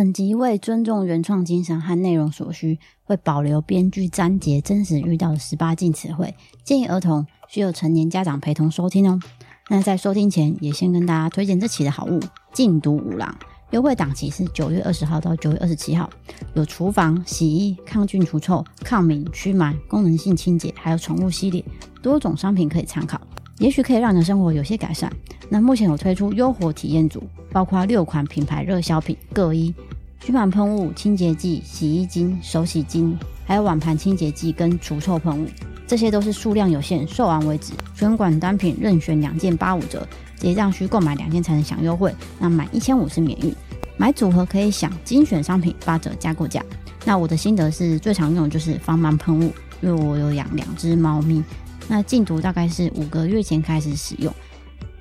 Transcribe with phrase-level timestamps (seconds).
[0.00, 6.34] 本集为尊重原创精神和内容所需，会保留编剧詹杰真实遇到的十八禁词汇，
[6.64, 9.20] 建议儿童需有成年家长陪同收听哦。
[9.68, 12.18] 那在收听前，也先跟大家推荐这期的好物——
[12.54, 13.38] 禁毒五郎，
[13.72, 16.08] 优惠档期是九月二十号到九月二十七号，
[16.54, 21.62] 有厨房、洗衣、抗菌除臭、抗敏、驱螨、功能性清洁，还有宠物系列，
[22.00, 23.20] 多种商品可以参考，
[23.60, 25.12] 也许可以让你的生活有些改善。
[25.50, 27.22] 那目前有推出优活体验组，
[27.52, 29.72] 包括六款品牌热销品各一，
[30.18, 35.46] 驱螨喷雾、清洁剂、洗衣精、手洗精，还有碗盘清洁剂跟除臭喷雾，
[35.86, 37.74] 这些都是数量有限，售完为止。
[37.94, 42.14] 全馆单品任选两件八五折，结账需购买两件才能享优惠。
[42.38, 43.54] 那满一千五是免运，
[43.98, 46.64] 买组合可以享精选商品八折加购价。
[47.04, 49.52] 那我的心得是最常用的就是防螨喷雾，
[49.82, 51.42] 因为我有养两只猫咪，
[51.90, 54.32] 那禁毒大概是五个月前开始使用。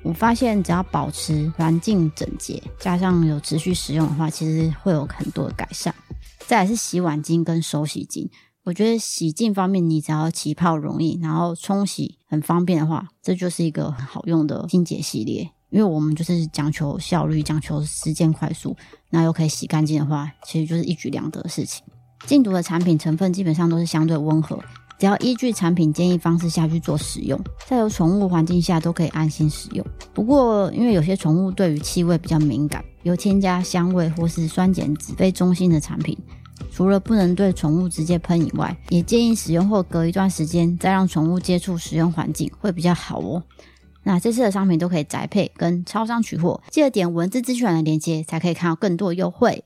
[0.01, 5.93] 我发现，只要保持环境整洁，加上有持续使用的话，其实会有很多的改善。
[6.47, 8.27] 再来是洗碗巾跟手洗巾，
[8.63, 15.47] 我觉得洗净方面，你只要起泡容易，然后冲洗很方便的话，这就是一个很好用的清洁系列。
[15.69, 18.75] 因为我们就是讲求效率，讲求时间快速，
[19.11, 21.83] 那又可以洗干净的话，其实就是一举两得的事情。
[22.25, 24.59] 禁毒的产品成分基本上都是相对温和。
[24.99, 29.85] 只要依据产品建议方式下去做使用，在有宠物环境下都可以安心使用。
[30.13, 36.17] 不过，因为有些宠物对于气味比较敏感，有添加香味或是酸碱值非中性的产品，
[36.69, 43.41] 除了不能对宠物直接喷以外，也建议使用后隔一段时间再让宠物接触使用环境会比较好哦。
[44.03, 49.63] 那这次的商品都可以宅配跟超商取货，记得点文字资讯栏的链接才可以看到更多优惠。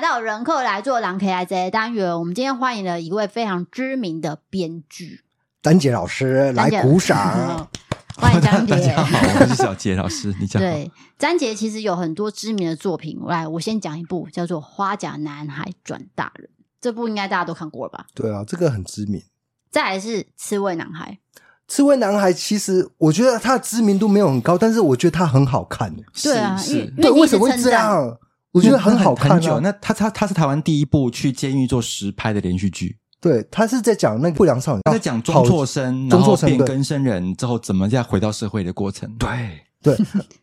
[0.00, 5.20] 人客来做狼 K I Z 单元，我们今天欢迎了一位非常知名的编剧，
[5.62, 7.68] 丹杰老师来鼓掌，
[8.16, 8.72] 欢迎张杰。
[8.72, 10.34] 大家好，我是小杰老师。
[10.40, 16.48] 你讲对，张杰其实有很多知名的作品，来，我先讲一部叫做《花甲男孩转大人》，
[16.80, 18.06] 这部应该大家都看过了吧？
[18.14, 19.22] 对啊，这个很知名。
[19.70, 21.18] 再来是《刺猬男孩》，
[21.68, 25.94] 《刺猬男孩》其实我觉得他的知名度没有很高，但是我觉得他很好看。
[26.22, 28.18] 对啊，是，对，为什么会这样？
[28.52, 29.60] 我觉得很好看，啊，久。
[29.60, 32.98] 那他他他是台湾第一部去监狱做实拍的连续剧。
[33.20, 39.14] 对，他是在讲那个不良少年，他在讲中辍生，然后变更生人之后怎么再回到社会的过程。
[39.16, 39.28] 对
[39.82, 39.96] 对，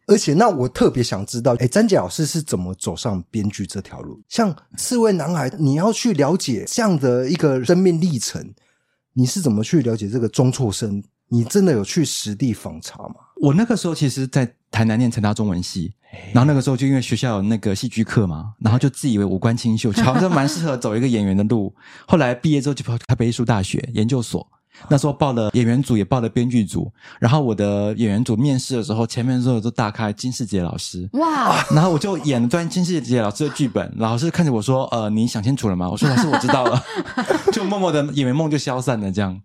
[0.07, 4.19] 而且那我特别想知道，哎，詹杰老师是怎么走上编剧这条路？
[4.29, 8.53] 像刺猬男孩，你要去了解这样的一个生命历程，
[9.13, 11.03] 你是怎么去了解这个中辍生？
[11.29, 13.15] 你真的有去实地访查吗？
[13.41, 15.93] 我那个时候其实，在台南念成大中文系，
[16.33, 21.73] 然后那个时候就因为学校有那个戏剧课嘛，然后就自以为五官清秀， 好像蛮适合走一个演员的路。
[22.07, 24.45] 后来毕业之后就跑台北艺术大学研究所，
[24.89, 26.91] 那时候报了演员组，也报了编剧组。
[27.19, 36.81] 然后我的演员组面试的时候，前面所有都大开金世杰老师哇，然后我就演了段金世杰老师的剧本，老师看着我说：“呃，你想清楚了吗？”我说：“老师，我知道了。
[37.51, 39.39] ”就默默的演员梦就消散了，这样。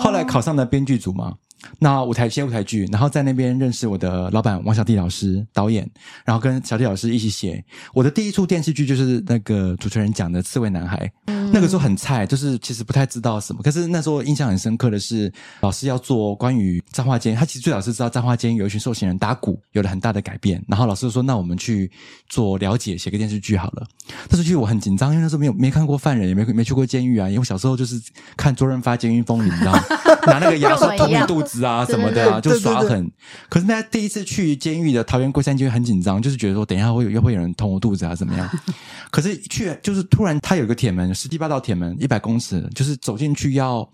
[0.00, 1.34] 后来考上了编剧组嘛。
[1.78, 5.88] 那舞台先舞台剧，然后在那边认识我的老板王小弟老师导演，
[6.24, 7.62] 然后跟小弟老师一起写
[7.92, 11.06] 我的第一出电视剧，就是那个主持人讲的《刺猬男孩》。
[11.26, 13.62] 嗯，那个时候很菜，就是其实不太知道什么。
[13.62, 20.62] 可是那时候印象很深刻的是，老师要做关于彰化监狱，他其实最早是知道彰化监狱有一群受刑人打鼓，有了很大的改变。
[20.68, 21.90] 然后老师就说：“那我们去
[22.28, 23.86] 做了解，写个电视剧好了。”
[24.28, 27.26] 那时候其实我很紧张，因为那时候没有没看过犯人，也没没去过监狱啊。
[27.28, 28.00] 因为我小时候就是
[28.36, 29.82] 看周润发《监狱风云》，你知道吗？
[30.26, 33.10] 拿那个牙刷捅你肚子啊什么的啊，就耍狠。
[33.48, 38.48] 可是那第一次去监狱的桃园龟山监狱很紧张，就是觉得说等一下会有又会有人捅我肚子啊怎么样？
[39.10, 43.88] 可是去就是突然他有一个铁门，十七八道铁门，一百公尺，就是走进去要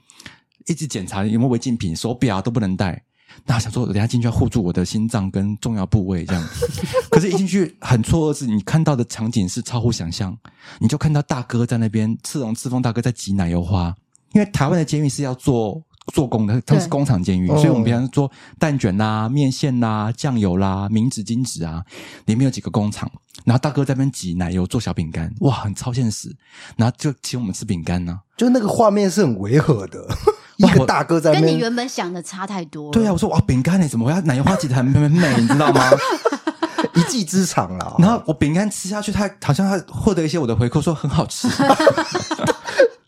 [0.66, 3.02] 一直检查有没有违禁品，手表都不能带。
[3.46, 6.48] 那想说，等下进去要护住我的心脏跟重要部位这样。
[7.10, 10.36] 可是，一进去很错愕，是你看到的场景是超乎想象。
[10.78, 13.94] 你就看到大哥在那边，赤龙赤凤大哥在挤奶油花，
[14.34, 15.82] 因为台湾的监狱是要做。
[16.12, 21.82] 做工的，他们是工厂监狱，所以我们平常做蛋卷啦、啊、面线啦、啊、酱油啦、啊、明纸、金纸啊，
[22.26, 23.10] 里面有几个工厂。
[23.44, 26.34] 然后大哥在那边挤奶油做小饼干，哇，很超现实。
[26.76, 30.06] 然后就请我们吃饼干呢，就那个画面是很违和的，
[30.58, 32.93] 一个大哥在，跟你原本想的差太多。
[32.93, 33.88] 对啊，我说哇，饼干你？
[33.88, 35.90] 怎么要奶油花挤的很很美，你知道吗？
[36.94, 37.94] 一技之长啊。
[37.99, 41.49] 然后我饼干吃下去，他好像他获得一些我的回扣，说很好吃。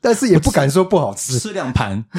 [0.05, 2.05] 但是也不敢说不好吃，吃两盘。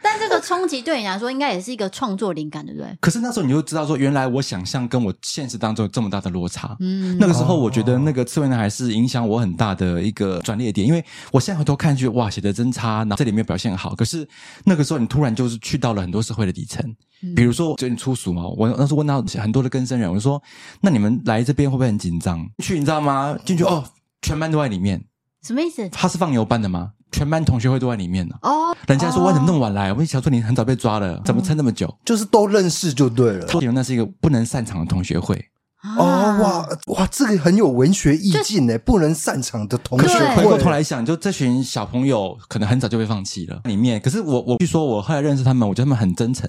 [0.00, 2.96] 但这个冲击对你来说应该也是一个创作灵感，对不对？
[3.00, 6.76] 可是那时候你就知道说，原来我想象跟我现实当中有这么大的落差。
[6.78, 13.92] 嗯，那个时候我觉得那个刺猬男孩是影响我很大的一个转捩点，因为我现在回头看去，哇，写的真差，然后这里面表现好。
[13.96, 14.26] 可是
[14.64, 16.80] 那个时候你突然就是去到了很多社会的底层，
[17.34, 20.40] 比如说最近出俗嘛，我那时候问到很多的更生人，我就说，
[20.80, 22.48] 那你们来这边会不会很紧张？
[22.62, 23.36] 去你知道吗？
[23.44, 23.84] 进去哦，
[24.22, 25.04] 全班都在里面，
[25.48, 25.88] 什么意思？
[25.88, 26.90] 他是放牛班的吗？
[27.10, 28.34] 全班同学会都在里面呢。
[28.42, 29.90] 哦，人家说我怎么那么晚来？
[29.94, 31.92] 我想说你很早被抓了，怎么撑那么久？
[32.04, 33.46] 就是都认识就对了。
[33.46, 35.42] 他以为那是一个不能散场的同学会。
[35.96, 40.36] 哦哇哇，这个很有文学意境呢，不能散场的同学会。
[40.36, 43.58] 回过头来想，就这群小朋友可能很早就被放弃了。
[43.64, 46.46] 里面，可是我我据说我后来认识他们，我觉得他们很真诚。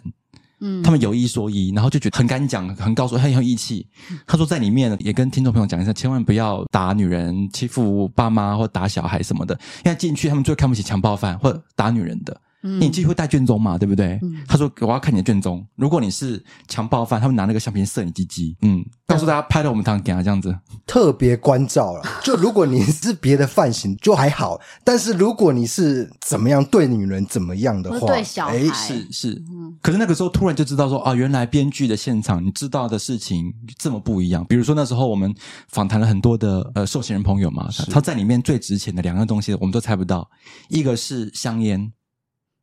[0.61, 3.85] 嗯，他们有一说一，然后就觉得很敢讲，很告诉，很有义气。
[4.27, 12.39] 他说在里面也跟听众朋友讲一下，千万不要打女人、欺负爸妈或打小孩什么的，因为进去他们最看不起强暴犯或打女人的。
[12.63, 13.77] 嗯，你进去会带卷宗嘛？
[13.77, 14.19] 对不对？
[14.21, 15.65] 嗯，他说我要看你的卷宗。
[15.75, 18.55] 如果你是强暴犯，他们拿那个橡皮射你鸡鸡。
[18.61, 22.03] 嗯，告诉大家拍了我们堂给他这样子，特别关照了。
[22.23, 29.31] 就如果你是别的犯行就还好，但是如果你是怎么样对女人怎么样的话，对小孩诶是是。
[29.31, 34.45] 嗯，可是那个时候突然就知道说啊，原来编剧的现场你知道的事情这么不一样。
[34.49, 35.33] 比如说那时候我们
[35.69, 40.29] 访谈了很多的呃受刑人朋友嘛，他在里面最值钱的两样东西我们都猜不到，
[40.67, 41.91] 一个是香烟。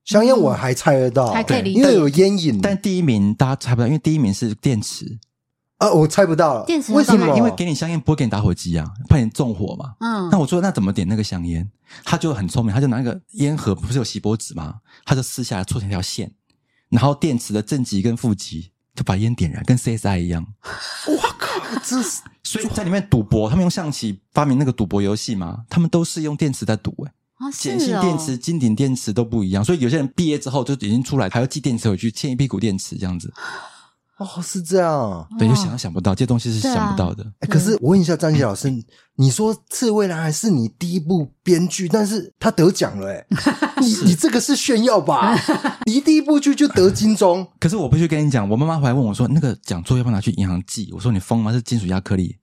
[0.07, 2.59] 香烟我还猜得到，还可以理解，因为有烟瘾。
[2.63, 5.19] 但第一名大家猜不到，因为第一名是电池
[5.79, 6.65] 啊，我猜不到了。
[6.65, 7.37] 电池为什么？
[7.37, 9.95] 因为给你香烟不会给你打火机啊，怕你纵火嘛。
[10.01, 11.69] 嗯，那我说那怎么点那个香烟？
[12.05, 14.77] 他就很聪明，他就拿那个烟盒，不是有锡箔纸吗？
[15.05, 16.33] 他就撕下来搓成一条线，
[16.89, 20.47] 然后电池的正极跟负极就把烟点燃，跟 CSI 一样。
[21.09, 26.93] 我靠，这 是所以在里面赌博，他们用象棋发明那个赌博游戏嘛，他们都是用电池在赌
[27.39, 33.33] 诶碱性电池、金顶电池都不一样，所以有些人毕业之后就已经出来，还要寄电池回去，欠一屁股电池这样子。
[34.17, 37.23] 哦，是这样，对，就想都想不到，这些东西是想不到的。
[37.41, 38.73] 哎，可是我问一下张杰老师，
[39.17, 43.27] 你说《刺猬男孩》是你第一部编剧，但是他得奖了， 哎，
[43.83, 45.37] 你你这个是炫耀吧？
[45.85, 50.91] 你第一部剧就得金钟， 可是我必须跟你讲，我妈妈回来问我说，那个讲座要不要拿去银行寄？
[50.95, 51.53] 我说你疯吗？
[51.53, 52.39] 是金属亚克力，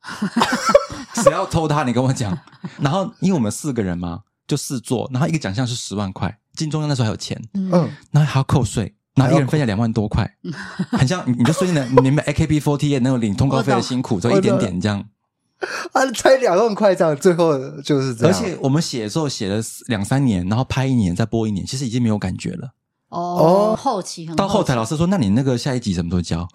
[1.24, 1.84] 谁要偷它？
[1.84, 2.38] 你跟我讲。
[2.80, 4.20] 然后因为我们四个人嘛。
[4.54, 7.72] 就四座，然后一个奖项是十万块，金钟那时候还有钱，嗯，
[8.12, 10.32] 然后还要扣税，然后一个人分下两万多块，
[10.92, 15.04] 很像你就说你的你们 AKB48 那种领通告费的辛苦， 就一点点这样，
[15.94, 18.32] 啊，才两万块这样，最后就是这样。
[18.32, 22.74] 而且我们写的时候写了两三年，然后拍一年再播一年，其实已经没有感觉了。
[23.14, 26.48] 哦，后期很到后台，老师说：“那你那个下一集什么时候教？”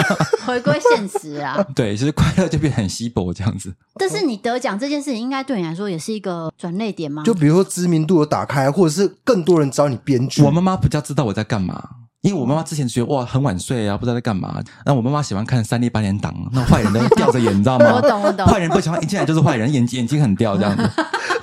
[0.44, 1.64] 回归现实啊！
[1.74, 3.72] 对，其实快乐就变很稀薄这样子。
[3.98, 7.22] 但是你得奖这件事情，应该对你来说也是一个转捩点吗？
[7.24, 10.42] 就比如说知名度有打开，或者是更多人找你编剧。
[10.42, 11.82] 我妈妈比较知道我在干嘛，
[12.22, 14.60] 因为我妈妈之前觉得哇很晚睡啊，不知道在干嘛。
[14.84, 17.92] 那我妈妈喜欢看三立八点档，那坏人都吊着眼，你知道吗？
[17.96, 18.46] 我懂，我懂。
[18.46, 20.82] 坏人不喜欢一进来就是坏人，眼睛眼睛很吊这样子。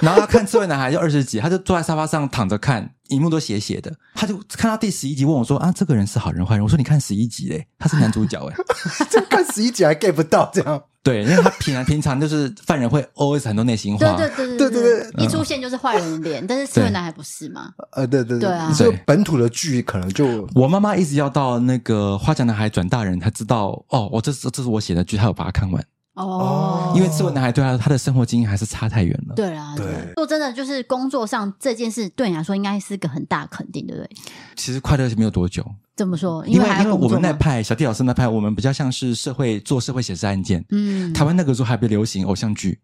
[0.04, 3.94] 然后他看《刺猬男孩》就二十集，他就坐在沙发上躺着看，荧幕都斜斜的。
[4.16, 8.56] 他就看到第十一集，问我说：“啊，这个人是好人坏人？”我说：“你看十一集嘞，他是男主角哎。
[9.10, 10.82] ”这看十一集还 get 不到这样？
[11.04, 17.72] 对，因为他平常平常就是犯人会 always 很多内心话，对对对对对对，一出现就是坏人脸，但是刺猬男孩不是吗？
[17.94, 25.84] 呃，对对对啊，所以本土的剧可能就我妈妈一直要到那个花甲男孩转大人才知道哦，我这是这是我写的剧，她有把它看完。
[26.14, 29.36] 哦，因为刺猬男孩对他他的生活经验还是差太远了。
[29.36, 29.86] 对啊，对，
[30.16, 34.10] 说真的，就是工作上这件事对你来说应该是个很大肯定，对不对？
[34.56, 35.66] 其实快乐是没有多久。
[35.96, 36.46] 怎么说？
[36.46, 40.64] 因为因为，我们那派小弟老师那派，我们比较像是社会做社会写实案件。
[40.70, 42.80] 嗯，台湾那个时候还不流行偶像剧，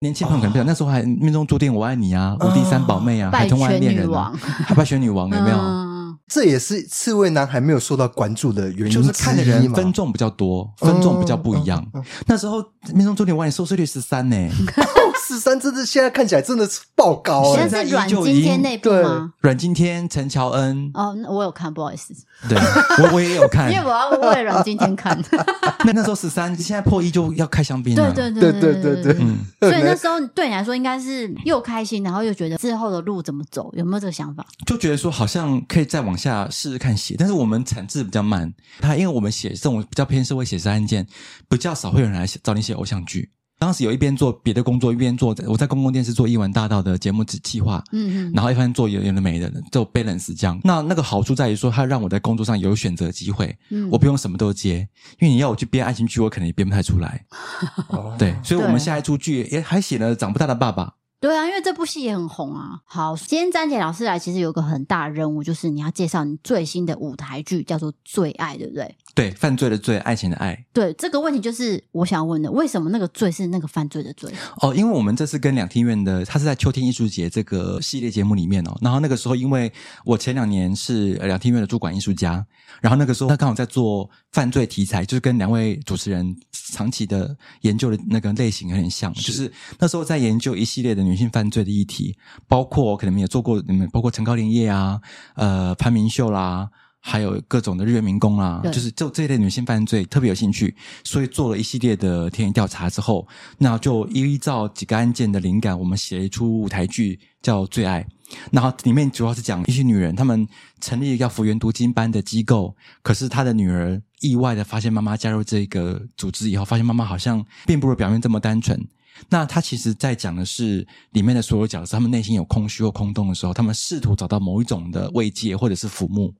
[0.00, 5.91] 年轻朋友可能不知道，那时候还命中注定我爱你啊，五弟三宝妹啊，海豚湾恋人啊，还败犬女王有没有？
[6.32, 11.86] 这也是刺猬男孩没有受到关注的原因，就是看的人分众比较多，分众比较不一样。
[12.26, 14.36] 那时候命中注定我爱你收视率十三呢，
[15.32, 17.56] 十三真的现在看起来真的是爆高。
[17.56, 19.32] 现在是阮经天那部吗？
[19.40, 20.90] 阮经天、陈乔恩。
[20.94, 22.14] 哦，那我有看，不好意思。
[22.48, 22.56] 对，
[23.02, 25.20] 我我也有看， 因为我要为阮经天看。
[25.84, 28.12] 那那时候十三，现在破一就要开香槟了。
[28.12, 29.16] 对对对对对对。
[29.20, 34.46] 嗯，所以那时候对你来说应该是又开心，然后又觉得之后的路怎么走，有没有这个想法？
[34.66, 36.92] 就觉得说好像可以再往下试试看。
[36.96, 38.52] 写，但是我们产制比较慢。
[38.80, 41.06] 他因为我们写这种比较偏社会写实案件，
[41.48, 43.30] 比较少会有人来找你写偶像剧。
[43.62, 50.60] 当时有一边做别的工作，一边做我在公共电视做一文大道的节目计划，嗯嗯，然后一边做有有的没的，就 balance 这样。
[50.64, 54.88] 那那个好处在于说，它让我在工作上有选择机会，嗯，我不用什么都接，
[55.20, 57.24] 因为你要我去编爱情剧，我可能也编不太出来。
[57.90, 60.94] 哦，对，所以我们下一出剧也还写了长不大的爸爸。
[61.20, 62.80] 对啊，因为这部戏也很红啊。
[62.84, 68.96] 好，今天詹杰老师来，其实有个很大的任务，就是你要介绍你最新的舞台剧，叫做《最爱》，对不对？
[69.14, 70.64] 对，犯罪的罪，爱情的爱。
[70.72, 74.32] 对，这个问题就是我想问的，为什么那个罪是那个犯罪的罪？
[74.62, 78.78] 哦，因为我们这次跟两厅院的，他是在秋天艺术节这个系列节目里面哦。
[78.80, 79.70] 然后那个时候，因为
[80.06, 82.42] 我前两年是两厅院的驻馆艺术家，
[82.80, 92.16] 然后那个时候他刚好在做犯罪题材，就是跟两位主持人长期的研究的那个类型有点像，是就是那时候在研究一系列的女性犯罪的议题，
[92.48, 94.98] 包括可能也做过，你们包括陈高林叶啊，
[95.34, 96.70] 呃潘明秀啦。
[97.04, 103.26] 还有各种的日月民工啊，就是就这一类女性犯罪特别有兴趣，所以做了一系列的田野调查之后，
[103.58, 108.06] 那就依照几个案件的灵感，我们写了一出舞台剧叫《最爱》，
[108.52, 110.46] 然后里面主要是讲一些女人，她们
[110.80, 118.80] 成立要辅原读经班的机构，可是她的女儿意外的发现妈妈加入这个组织以后，发现妈妈好像并不如表面这么单纯。
[119.28, 126.32] 那她其实在讲的是里面的所有角色，他们内心有空虚或空洞的时候，他们试图找到某一种的慰藉或者是抚摸。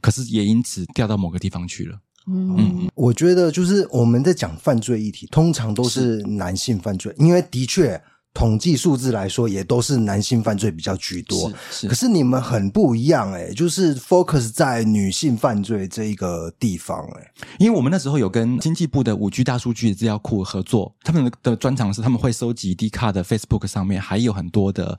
[0.00, 1.98] 可是也因此掉到某个地方去了。
[2.26, 7.98] 嗯，嗯，我觉得就是我们在讲犯罪议题，通常都是男性犯罪，因为的确
[8.34, 11.50] 统计数字来说，也都是男性犯罪比较居多。
[11.70, 17.30] 是，是，可是你们很不一样诶，就是 focus 在女性犯罪这一个地方诶。
[17.58, 24.98] 因为我们那时候有跟经济部的五 G 大数据资料库合作，他们的专长是他们会收集 Dcard 的 Facebook 上面还有很多的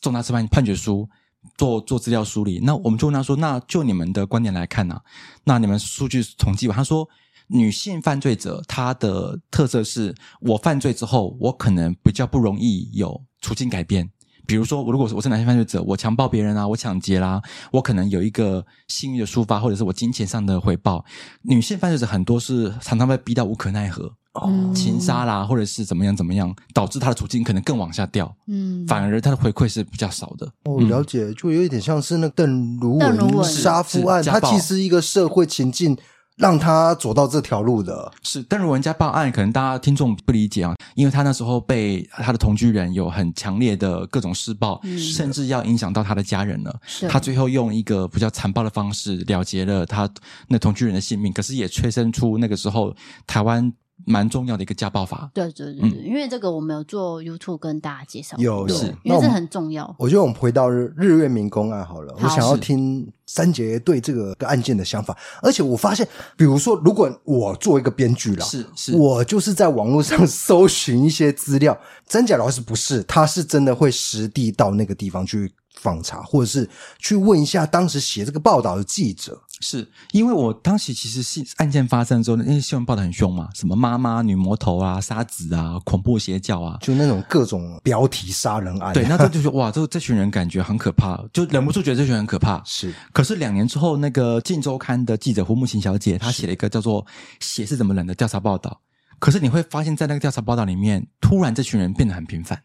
[0.00, 1.08] 重大审判判决书。
[1.56, 5.02] 做做资料梳理，那我们就问他说：“那就你们的观点来看呢、啊？
[5.44, 7.08] 那你们数据统计吧。”他说
[7.48, 14.10] ：“女性犯罪者她的特色是，我犯罪之后，我可能比较不容易有处境改变。
[14.46, 17.40] 比如说，我如果我是男性犯罪者，我强暴别人啊，我抢劫啦，
[17.72, 21.04] 我可能有一个性欲的抒发，或者是我金钱上的回报。
[21.42, 28.34] 女性犯罪者很多是常常被逼到无可奈何。”哦，情杀啦，或者是怎么样怎么样，导致他的处境可能更往下掉。
[28.46, 30.50] 嗯，反而他的回馈是比较少的。
[30.64, 35.94] 我、哦、了解，就有一点像是那邓如文杀夫案，他其实一个社会情境
[36.36, 38.10] 让他走到这条路的。
[38.22, 46.74] 是邓如人家报案，可能大家听众不理解啊，因为他那时候被他的同居人有很强烈的各种施暴，嗯、甚至要影响到他的家人了。
[46.86, 50.08] 是他最后用一个比较残暴的方式了结了他
[50.48, 52.96] 那同居人的性命，可是也催生出那个时候
[53.26, 53.70] 台湾。
[54.06, 59.94] 蛮重要的一个家暴法，对对对，嗯、因为这个我们有做 YouTube 跟大家介绍，有是，因为这很重要。
[59.98, 65.16] 我觉得我们回到日日月民工案好了，好，我想要听三杰对这个案件的想法。
[65.42, 66.06] 而且我发现，
[66.36, 79.40] 比如说，如果我做一个编剧了，是是，我就是在网络上搜寻一些资料，真假老师不是，他是真的会实地到那个地方去访查，或者是去问一下当时写这个报道的记者。
[79.64, 88.92] 是因为我当时其实是案件发生之后，那些新闻报得很凶嘛，什么妈妈、女魔头啊、杀子啊、恐怖邪教啊，就那种各种标题杀人案。
[88.92, 92.60] 对， 那这就觉得哇，这这群人感觉很可怕，就忍不住觉得这群人很可怕。
[92.64, 97.04] 是，可是两年之后，那个《镜周刊》的记者胡慕琴小姐，她写了一个叫做
[97.38, 98.80] 《血是怎么冷的》调查报道。
[99.20, 102.60] 可是你会发现在那个调查报道里面，突然这群人变得很频繁，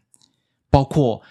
[0.68, 1.22] 包括。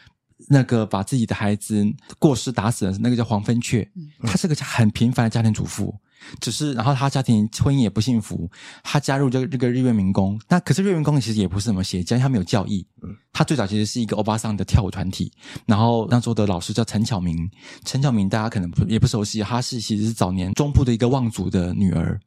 [0.50, 1.86] 那个把自己的孩子
[2.20, 3.88] 过失打死的那个叫黄芬雀，
[4.22, 5.94] 她是个很平凡的家庭主妇，
[6.40, 8.50] 只是然后她家庭婚姻也不幸福，
[8.84, 12.86] 她加入这个这个日月民工，那可是日月民工其实也不是什么邪教，他没有教义，
[13.34, 15.32] 他最早其实是一个欧巴桑的跳舞团体，
[15.66, 17.50] 然后那时候的老师叫陈巧明，
[17.84, 22.20] 陈巧明大家可能不也不熟悉，她是其实是早年中部的一个望族的女儿。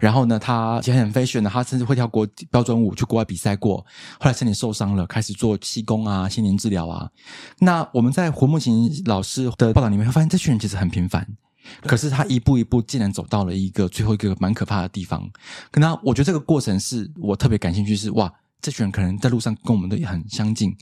[0.00, 3.78] 然后呢，他其实很 fashion 的，他甚至会跳国标准舞，去国外比赛过。
[4.18, 7.10] 后来身体受伤了，开始做气功啊、心灵治疗啊。
[7.58, 11.26] 那我们在胡慕琴老师的报道里面会发现，这群人其实很平凡，
[11.82, 15.28] 可是他一步一步竟然走到了一个最后一个蛮可怕的地方。
[15.70, 20.74] 可能我觉得这个过程是我特别感兴趣是，哇，这群人可能在路上跟我们都很相近，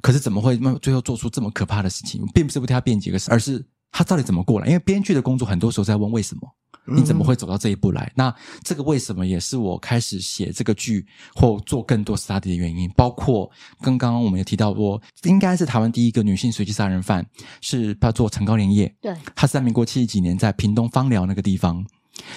[0.00, 2.24] 可是怎么会最后做出这么可怕的事情？
[2.34, 3.64] 并不是为他辩解，而是
[3.96, 4.66] 他到底怎么过来？
[4.66, 6.42] 因为编剧的工作很多时候在问为什么。
[6.84, 8.04] 你怎么会走到这一步来？
[8.04, 12.90] 嗯、那这个为什么也是我开始写这个剧或做更多 study 的原因。
[12.90, 13.50] 包括
[13.80, 17.26] 刚刚我们也提到过，应该是台湾第一个女性随机杀人犯，
[17.62, 18.94] 是叫做陈高莲叶。
[19.00, 21.82] 对，她是在民国七十几年在屏东芳寮那个地方。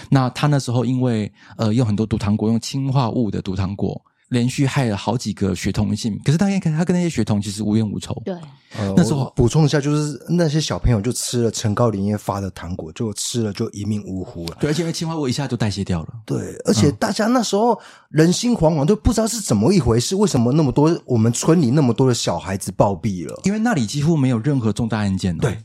[0.10, 4.02] 那她那时候因为呃用很多毒糖果，用氰化物的毒糖果。
[4.30, 8.20] 连续害了好几个学童的性命，可是他看他跟那些学童其实无冤无仇。
[8.24, 8.34] 对，
[8.78, 14.58] 呃，那时候补充一下，就是那些小朋友就吃了陈高林业发的糖果，就吃了就一命呜呼了。
[14.60, 16.10] 对，而且因为氰化物一下就代谢掉了。
[16.26, 23.42] 对，而且大家那时候人心惶惶，都不知道是怎么一回事，为什么那么多我们村里那么多的小孩子暴毙了？
[23.44, 25.38] 因为那里几乎没有任何重大案件。
[25.38, 25.58] 对。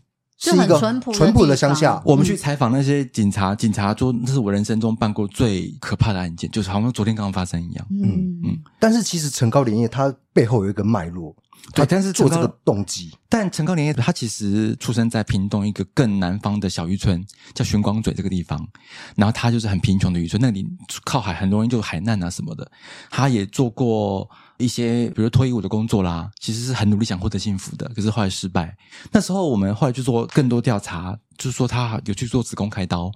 [0.50, 2.00] 是一个淳朴淳朴的乡下。
[2.04, 7.86] 我们去采访那些警察，警察说那是我人生中办过最可怕的案件，就是好像昨天刚刚发生一样。
[7.90, 11.34] 嗯嗯，但是其实陈高连叶他背后有一个脉络。
[11.72, 17.24] 对，但是做这个动机，但陈高连叶他其实出生在屏东一个更南方的小渔村，
[17.54, 18.68] 叫寻光嘴这个地方。
[19.16, 20.66] 然后他就是很贫穷的渔村，那里
[21.04, 22.70] 靠海，很容易就海难啊什么的。
[23.10, 28.76] 他也做过一些，比如脱衣舞的工作啦，其实是很努力想获得幸福的，可是后来失败。
[29.10, 33.10] 那时候我们后来去做更多调查，就是说他有去做子宫开刀，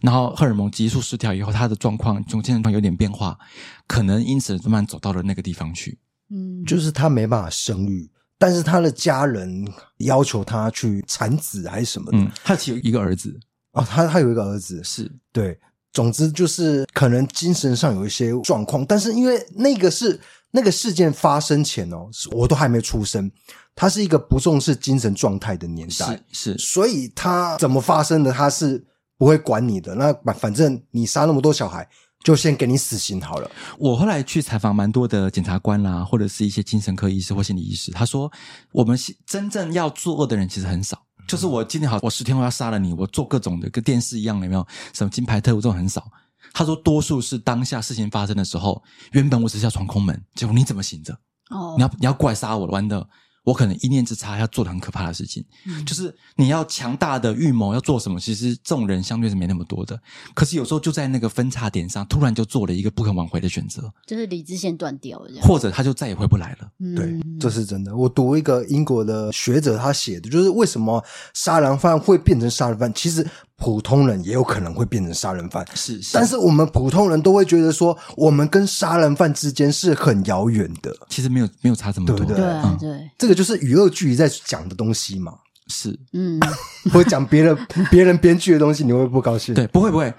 [0.00, 3.38] 然后荷尔蒙激素失调以后，他的状况从精神上有点变化，
[3.86, 5.98] 可能因此慢慢走到了那个地方去。
[6.30, 9.66] 嗯，就是他没办法生育，但是他的家人
[9.98, 12.18] 要求他去产子还是什么的。
[12.18, 13.38] 嗯，他只有一个儿子
[13.72, 15.58] 哦，他他有一个儿子，是对。
[15.92, 20.20] 总之就是可能精神上有一些状况，但是因为那个是
[20.50, 23.30] 那个事件发生前哦，我都还没出生，
[23.74, 28.84] 他是一个不重视精神状态的年代，是，是，所以他怎么发生的，他是
[29.16, 29.94] 不会管你的。
[29.94, 31.88] 那反正你杀那么多小孩。
[32.22, 33.50] 就先给你死刑好了。
[33.78, 38.30] 我后来去采访蛮多的检察官啦，或者是一些精神科医师或心理医师，他说，
[38.72, 38.94] 我们
[39.26, 41.02] 真正要作恶的人其实很少。
[41.26, 44.66] 就是我今天好，我十天后要杀了你，我做各种的跟电视一样，有没有？
[44.92, 46.06] 什么金牌特务这种很少。
[46.52, 51.12] 他说，多数是当下事情发生的时候，原本我只是要闯空门，结果你怎么醒着？
[51.50, 53.08] 哦，你要你要过来杀我了，完的。
[53.42, 60.00] 我可能一念之差要做的很可怕的事情，嗯、就是你要强大的预谋要做什么，其实这种人相对是没那么多的。
[60.34, 66.70] 可是有时候就在那个分叉点上，突然就做了一个不可挽回的选择，就是理智线断掉了，或者他就再也回不来了。
[66.80, 67.96] 嗯、对，这是真的。
[67.96, 71.02] 我读一个英国的学者他写的，就是为什么
[71.34, 73.26] 杀人犯会变成杀人犯，其实。
[73.60, 82.42] 普通人也有可能会变成杀人犯，是，是，但是我们普通人都会觉得说，我们跟杀人犯之间是很遥远的，其实没有没有差这么多，对不对？
[82.80, 85.34] 对这个就是与恶距离在讲的东西嘛。
[85.70, 86.38] 是，嗯，
[86.92, 87.56] 会讲别人
[87.90, 89.54] 别人编剧的东西，你会不会不高兴？
[89.54, 90.12] 对，不会不会，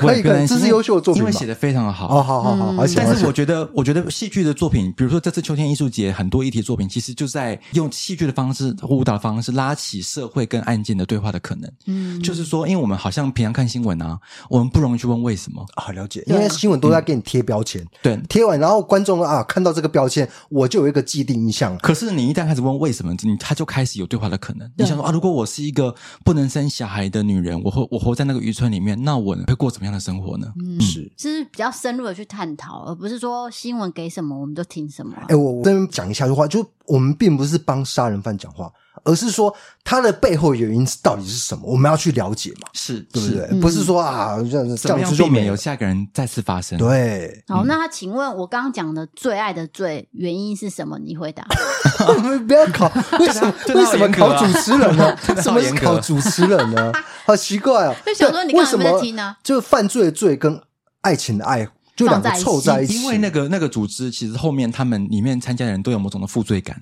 [0.00, 2.06] 可以可以，这是优秀的作品，因为写的非常的好。
[2.06, 11.70] 哦，好好好，而且但是我觉得，我觉得戏剧的作品，比如说这次秋天艺术节很多议题作品，其实就在用戏剧的方式、舞蹈的方式拉起社会跟案件的对话的可能。
[11.86, 15.64] 嗯，就是说，因为我们好像平常看新闻啊，我们不容易去问为什么。
[15.76, 21.76] 好了解，因为新闻都在给你贴标签，对，贴完然后观众啊看到这个标签，我就有一个既定印象。
[21.78, 24.70] 可是你一旦开始问为什么，你他就开始有对话的可能。
[24.86, 30.46] 你想说啊，如果我是一个不能生小孩的女人，我活我活在那个渔村里面，那我会过怎么样的生活呢？
[30.62, 35.12] 嗯，是，是比较深入的去探讨，而不是说新闻给什么我们就听什么。
[35.28, 38.72] 哎，我我跟你讲一下的话，就我们并不是帮杀人犯讲话。
[39.04, 39.54] 而是说，
[39.84, 41.62] 它的背后原因到底是什么？
[41.64, 43.60] 我们要去了解嘛，是对不对？
[43.60, 46.78] 不是说啊，这样这样子避免有下一个人再次发生。
[46.78, 50.98] 对，好，那他请问我刚刚讲的最爱的罪原因是什么？
[50.98, 51.46] 你回答。
[52.46, 55.16] 不要考，为什么为什么考主持人呢？
[55.42, 56.92] 什么是考主持人呢？
[57.26, 57.94] 好奇怪啊！
[58.04, 59.36] 就想说你为什么听呢？
[59.42, 60.60] 就犯罪的罪跟
[61.00, 62.94] 爱情的爱，就两个凑在一起。
[62.94, 66.80] 因为那个那个组织，其实后面他们里面参加的人都有某种的负罪感。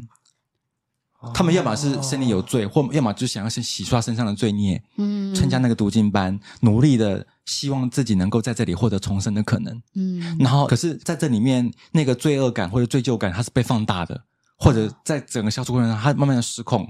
[1.32, 14.20] 他们要么是心里有罪，或要么就想要先洗刷身上的罪孽，嗯，参加那个读经班，努力的希望自己能够在这里获得重生的可能，嗯，然后可是在这里面那个罪恶感或者罪疚感，它是被放大的，
[14.58, 16.88] 或者在整个消除过程中，它慢慢的失控。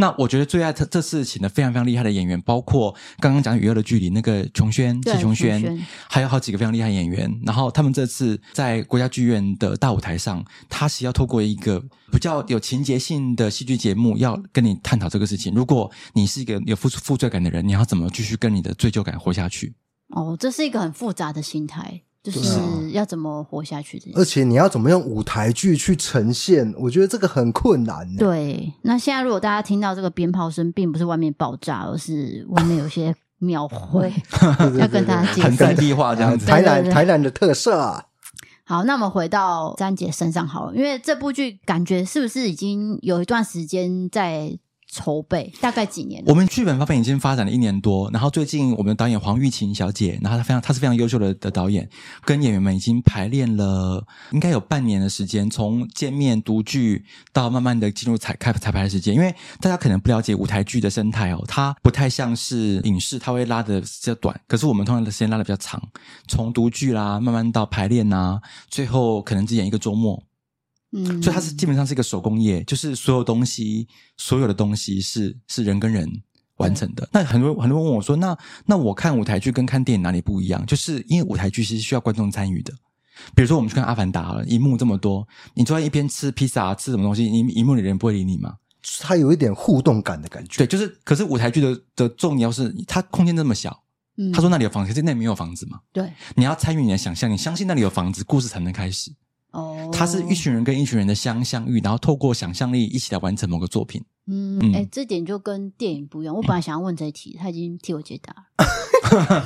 [0.00, 7.28] 那我觉得最爱这这次请的非常非常厉害的演员，包括刚刚讲《与恶的距离》那个琼轩，谢琼轩，还有好几个非常厉害演员。
[7.44, 11.82] 然后他们这次在国家剧院的大舞台上，他是要透过一个
[12.12, 15.52] 比较有情节性的戏剧节目，要跟你探讨这个事情。
[15.52, 19.74] 如果你是一个有负负罪感的人，你要怎么继续跟你的罪疚感活下去？
[20.10, 22.02] 哦，这是一个很复杂的心态。
[22.22, 24.00] 就是要怎么活下去？
[24.14, 26.74] 而且你要怎么用舞台剧去呈现？
[26.78, 28.16] 我觉得这个很困难。
[28.16, 34.12] 对，那现在如果大家听到这个鞭炮声，并不是外面爆炸，而是外面有些庙会
[34.78, 36.44] 要跟大家介绍很在地化这样子。
[36.44, 38.06] 台南台南的特色啊。
[38.64, 44.58] 好，那我们回到詹姐身上好了，因为这部剧感觉是不是已经有一段时间在？
[44.90, 46.22] 筹备大概几年？
[46.26, 51.88] 我们剧本方面已经发展了一年多，然后最近我们的导演黄玉琴小姐，然后她非常，她是非常优秀的的导演，
[52.24, 59.14] 跟演员们已经排练了应该有半年的时间，从见面读剧到慢慢的进入彩开彩排的时间。
[59.14, 65.82] 因为大家可能不了解舞台剧的生态哦，它不太像是影视，它会拉的比较短，可是我们通常的时间拉的比较长，
[66.26, 70.22] 从读剧啦，慢慢到排练呐，最后可能只演一个周末。
[70.92, 76.08] 嗯，所以它是基本上是一个手工业，就是所有东西，所有的东西是是人跟人
[76.56, 77.08] 完成的。
[77.12, 80.64] 那很多很多人问我说，那那我看舞台剧跟看电影哪里不一样？
[80.66, 82.72] 就是因为舞台剧是需要观众参与的。
[83.34, 88.54] 比如说我们去看《阿凡达》，了，一幕这么多，你坐在一边吃披萨，吃什么东西，你一幕里的人不会理你吗？
[89.00, 90.58] 它有一点互动感的感觉。
[90.58, 93.82] 对，就是可是舞台剧的的重要是它空间这么小。
[94.16, 95.80] 嗯，他说那里有房子，可是那里没有房子嘛？
[95.92, 99.12] 对，你要参与你的想象，你相信那里有房子，故事才能开始。
[99.58, 104.04] 哦，他是一群人跟一群人的相相遇，然后透过想象力一起来完成某个作品。
[104.30, 106.34] 嗯，哎、欸，这点就跟电影不一样。
[106.34, 108.34] 我本来 想要问这一题，嗯、他已经替我解答。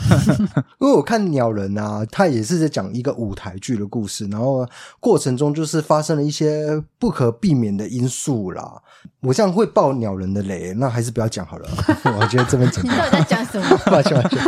[0.80, 4.66] 因为我看鸟人啊，他也是在讲一个舞台剧的故事，然后
[4.98, 8.82] 过程中就是发生了一些不可避免的因素啦。
[9.20, 11.70] 我这样会爆鸟人的雷，那还是不要讲好了。
[12.18, 12.84] 我觉得这边讲？
[12.84, 13.78] 你到底在讲什么？
[13.86, 14.40] 抱歉，抱歉。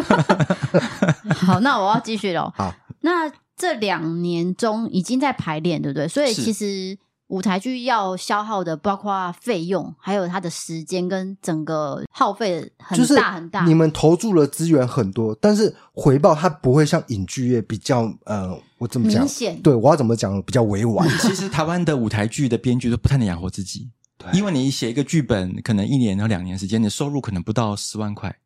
[1.33, 2.53] 好，那我要继续喽。
[2.57, 6.08] 好，那这两年中已经在排练，对不对？
[6.08, 6.98] 所以其实。
[7.28, 13.60] 舞台剧要消耗的包括费用，还有它的时间跟整个耗费很大很大。
[13.60, 19.22] 就是、你们投注了资源很多，但是回报它不会像影剧业比较呃，我怎么讲？
[19.22, 19.58] 明显。
[19.62, 21.08] 对，我要怎么讲比较委婉？
[21.18, 28.36] 其实台湾的舞台剧的编剧都不太能养活自己，对，因为你写一个剧本，可能一年到两年时间，你的收入可能不到十万块。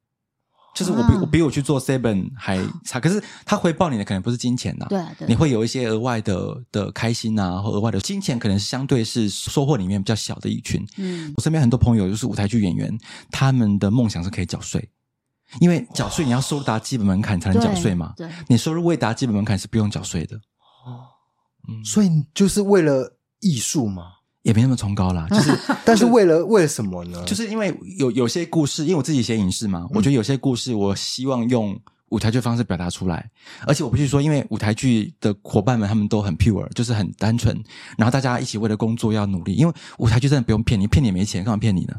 [0.79, 10.87] 就是我比我比我去做 seven 还差，可是他回报你的可能不是金钱呐，对，对你会有一些额外的的开心呐，或额外的金钱，可能是相对是收获里面比较小的一群。
[10.97, 12.97] 嗯，我身边很多朋友就是舞台剧演员，
[13.33, 14.89] 他们的梦想是可以缴税，
[15.61, 20.37] 因为缴税你要收入达基本门槛才能缴税嘛，对，你收入未达基本门槛是不用缴税的。
[20.37, 21.03] 哦，
[21.69, 24.18] 嗯，所以就是为了艺术嘛。
[24.49, 27.23] 也没那么崇高啦， 就是， 但是为了为了什么呢？
[27.25, 31.79] 就是因为有有些故事，因为我自己写影视嘛，我觉得有些故事，我希望用。
[32.11, 33.29] 舞台剧方式表达出来，
[33.67, 37.55] 而且我必须说，因为舞台剧的伙伴们他们都很 pure，就是很单纯，
[37.97, 39.55] 然后大家一起为了工作要努力。
[39.55, 41.95] 因为舞台剧真的不用骗你，骗你也没钱，干嘛骗你呢？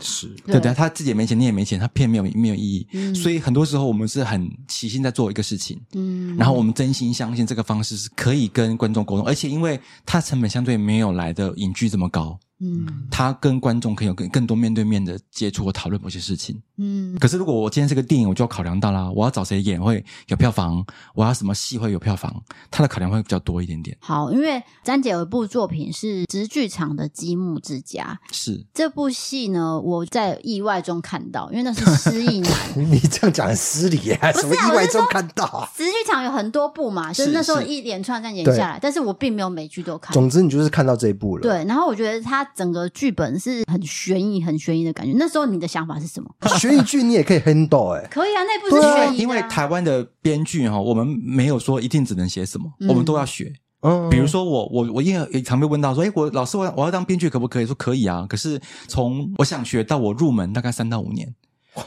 [0.00, 2.86] 是 对对，他自己也没钱，你也没钱，他骗没有没有意义。
[2.92, 12.38] 嗯，所以很多时候我们是很齐心在做一个事情，嗯，然后我们真心相信这个方式是可以跟观众沟通，而且因为它成本相对没有来的影剧这么高。
[12.64, 16.58] 嗯，他跟观众可以有更更多面对面的接触和讨论某些事情。
[16.78, 23.94] 嗯，可是如果我今天是个电影，我就要考量到啦，我要找谁演会有票房，我要什么戏会有票房，他的考量会比较多一点点。
[24.00, 32.52] 好，因为詹姐有一部作品是直剧场的《积木之家》，是这部戏呢，我在意外中看到，因为那是失忆男。
[32.90, 34.32] 你这样讲很失礼啊！
[34.32, 35.68] 什么意外中看到啊？
[35.76, 40.12] 直剧场有很多部嘛，就是那时候一连串这样演下来，但是我并没有每剧都看。
[40.14, 41.42] 总之，你就是看到这一部了。
[41.42, 42.44] 对，然后我觉得他。
[42.54, 45.14] 整个剧本是很悬疑、很悬疑的感觉。
[45.18, 46.30] 那时候你的想法是什么？
[46.58, 49.18] 悬疑剧你也可以 handle 哎、欸，可以啊，那部是悬疑。
[49.18, 53.52] 因为台湾的编剧哈，我们没有说一定只能写什么，嗯、我们都要学。
[53.80, 57.66] 嗯，比如说我我我因为也常被问到说，哎，我老师我我要当编剧可不可以？
[57.66, 58.26] 说可以啊。
[58.28, 61.34] 可是从我想学到我入门大概三到五年。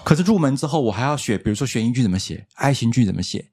[0.03, 3.45] 可是入门之后我还要学，比如说悬疑剧怎么写，爱情剧怎么写，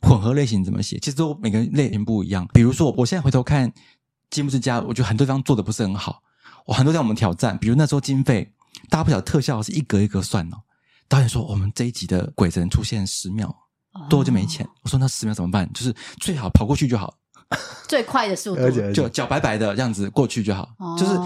[0.00, 2.48] 混合类型怎么写，其实都每个类型不一样。
[2.54, 3.70] 比如说我现在回头看
[4.30, 6.22] 《积木之家》，我觉得很多地方做的不是很好。
[6.66, 8.52] 我很多在我们挑战，比如那时候经费，
[8.88, 10.58] 大家不晓得特效是一格一格算哦。
[11.08, 13.54] 导演说我们这一集的鬼只能出现十秒，
[14.08, 14.66] 多就没钱。
[14.82, 15.70] 我说那十秒怎么办？
[15.72, 17.14] 就是最好跑过去就好，
[17.88, 20.68] 最快的速度，就脚白白的这样子过去就好。
[20.98, 21.16] 就是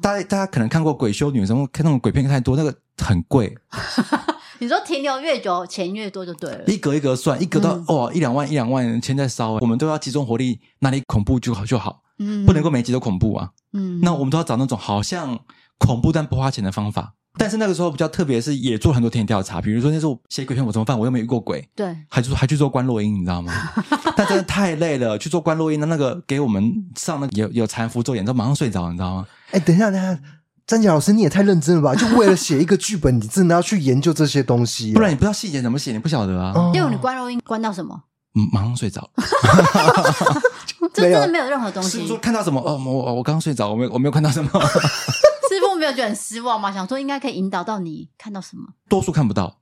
[0.00, 3.54] 大家大家可能看过鬼修女什么，看那种鬼片太多，那个很贵。
[4.60, 13.50] 你说停留越久钱越多就对了，一格一格算，一格到哦一两万一两万钱在烧，我们都要集中火力，哪里恐怖就好就好，嗯，不能够每集都恐怖啊。
[13.72, 15.38] 嗯，那我们都要找那种好像
[15.78, 17.14] 恐怖但不花钱的方法。
[17.36, 19.60] 但是那个时候比较特别，是也做很多田野调查。
[19.60, 20.96] 比如说那时候写鬼片我怎么办？
[20.96, 23.52] 我又没遇过鬼，对，还去还去做观落音，你知道吗？
[24.16, 29.26] 但真的太累了，去做观落音的那个给我们上那个有有禅符做演奏，马上睡着，你知道吗？
[29.50, 30.16] 哎，等一下，等一下，
[30.64, 31.92] 詹杰老师你也太认真了吧？
[31.98, 36.70] 就为了写一个剧本，你真的要去研究这些东西，啊，不然你不知道细节怎么写，你不晓得啊。
[36.72, 38.00] 因为你观落音关到什么？
[38.34, 39.08] 嗯，马上睡着。
[40.92, 42.00] 这真的没有任何东西。
[42.00, 42.60] 师傅看到什么？
[42.60, 44.50] 哦，我我刚刚睡着，我没有我没有看到什么。
[45.48, 46.72] 师傅没有觉得很失望吗？
[46.72, 48.64] 想说应该可以引导到你看到什么？
[48.88, 49.58] 多数看不到。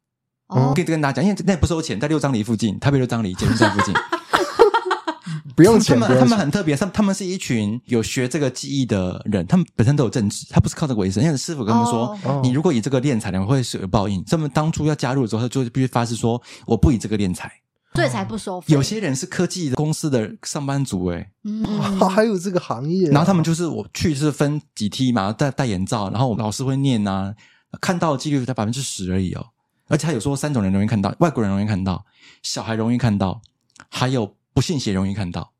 [0.48, 3.94] 哦，我可以跟大家讲，因为那不收钱，在六张犁附近，台北六张犁捷运站附近。
[5.56, 5.98] 不用钱。
[6.00, 11.22] 他们他们很特别，他们他们是一群有学这个技艺的人，他们本身都有正职，他不是靠这个为生。
[11.22, 14.24] 因为师傅跟他们说，哦、你如果以这个练财，你会是有报应。
[14.24, 17.50] 他们当初要加入的时候，他就必须发誓说，我不以这个练财。
[17.94, 18.72] 所以才不收费。
[18.72, 21.64] 有些人是科技公司的上班族，欸，哎，嗯，
[22.08, 23.12] 还有这个行业，啊。
[23.12, 27.34] 然后他们就是我去是分几梯嘛，戴戴眼罩，然后我老师会念啊，
[27.80, 29.46] 看到的几率才百分之十而已哦。
[29.88, 32.06] 而且他有说三种人容易看到，外国人容易看到，
[32.42, 33.42] 小孩容易看到，
[33.90, 35.52] 还有不信邪容易看到。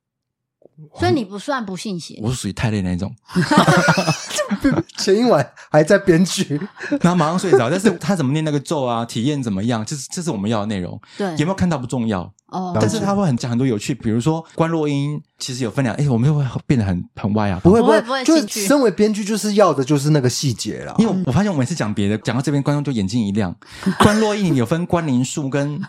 [0.99, 3.14] 所以你不算不信邪，我是属于太累那种。
[4.99, 6.61] 前一晚还在编剧，
[7.01, 7.71] 然后马上睡着。
[7.71, 9.05] 但是他怎么念那个咒啊？
[9.07, 9.85] 体验怎么样？
[9.85, 11.01] 这是这是我们要的内容。
[11.17, 12.77] 对，有没有看到不重要哦。
[12.81, 17.61] 但是他会很讲很多有趣，比如说观落音其实有分量，哎，我们就会变得很很歪啊。
[17.62, 20.95] 不会不会不会，就是身为编剧就是要的就是那个细节啦。
[20.99, 23.55] 因为我发现我每次讲别的，讲到这边观众就眼睛一亮。
[23.99, 25.81] 观落阴有分关灵树跟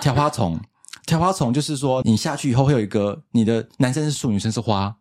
[0.00, 0.58] 条花丛，
[1.06, 4.94] 条花丛就是说你下去以后会有一个你的男生是树，女生是花。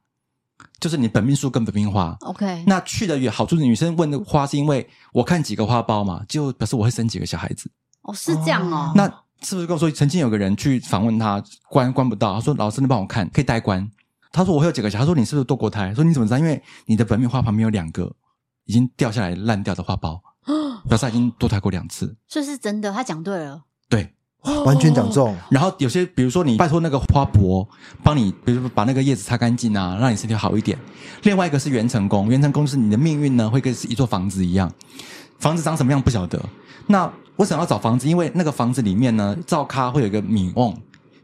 [0.80, 2.64] 就是你本命树跟本命花，OK。
[2.68, 7.70] 那去的有好处，女生问的花是因为我看几个花苞嘛，就表示我会生几个小孩子。
[8.04, 8.92] 哦，是这样哦。
[8.96, 9.06] 那
[9.42, 13.90] 是不是跟我说，曾经有个人去访问他，关关不到，他说老师你帮我看，可以代关。
[14.32, 15.94] 他说我会有几个小孩，他说你是不是堕过胎？
[15.96, 16.38] 说你怎么知道？
[16.38, 18.14] 因为你的本命花旁边有两个
[18.66, 20.20] 已经掉下来烂掉的花苞，
[20.88, 22.16] 表示他已经堕胎过两次。
[22.28, 23.64] 这是真的，他讲对了。
[23.90, 24.14] 对。
[24.66, 27.68] 完全讲中，然后有些，比如说你拜托那个花伯
[28.04, 30.78] 帮你，比如说把那个叶子擦干净啊，让你身体好一点。
[31.24, 34.72] 另外一个是元成功，元成功是你的命运呢，会跟是一座房子一样，
[35.40, 36.42] 房子长什么样不晓得。
[36.86, 38.08] 那为什么要找房子？
[38.08, 40.74] 因为那个房子里面呢，灶咖会有一个米瓮，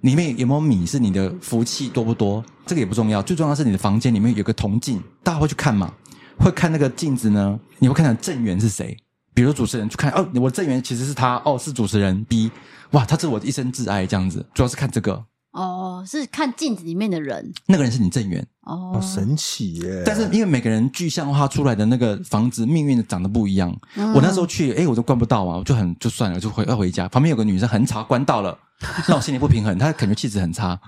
[0.01, 2.43] 里面有没有米是你的福气多不多？
[2.65, 5.91] 这个也不重要，最重要是你的房间里面有个铜镜，大家会去看嘛？
[6.39, 7.59] 会看那个镜子呢？
[7.79, 8.97] 你会看到正缘是谁？
[9.33, 12.51] 比如主持人去看，哦，我的正缘其实是他，哦，是主持人 B。
[12.91, 20.03] 哇，他是我的一生挚爱，这样子，主要是看这个哦，是看镜子里面的人，那个人是你正缘哦，好神奇耶！
[20.05, 27.07] 但是因为每个人具象化出来的那个房子命运长得不一样，嗯、我那时候去，哎，我都关不到啊，我就很就算了，就回要回家。
[27.09, 28.55] 旁边有个女生很吵，关到了，
[29.07, 29.75] 让我心里不平衡。
[29.77, 30.79] 她感觉气质很差，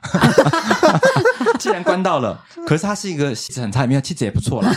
[1.58, 4.72] 既然关到了，可是她是一个气质很差，没有气质也不错啦。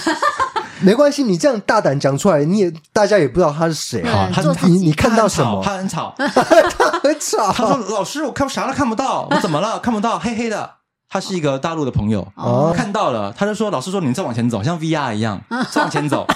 [0.80, 4.28] 没关系，你这样大胆讲出来，你也大家也不知道他是谁哈。
[4.32, 5.62] 他你你看到什么？
[5.64, 7.52] 他很吵，他很吵。
[7.52, 9.78] 他说：“老师，我看啥都看不到，我怎么了？
[9.78, 10.70] 看不到，黑黑的。”
[11.10, 16.26] 他是一个大陆的朋友，哦，看到了，他就说：“老师说你再往前走，像 VR 一样，再往前走。”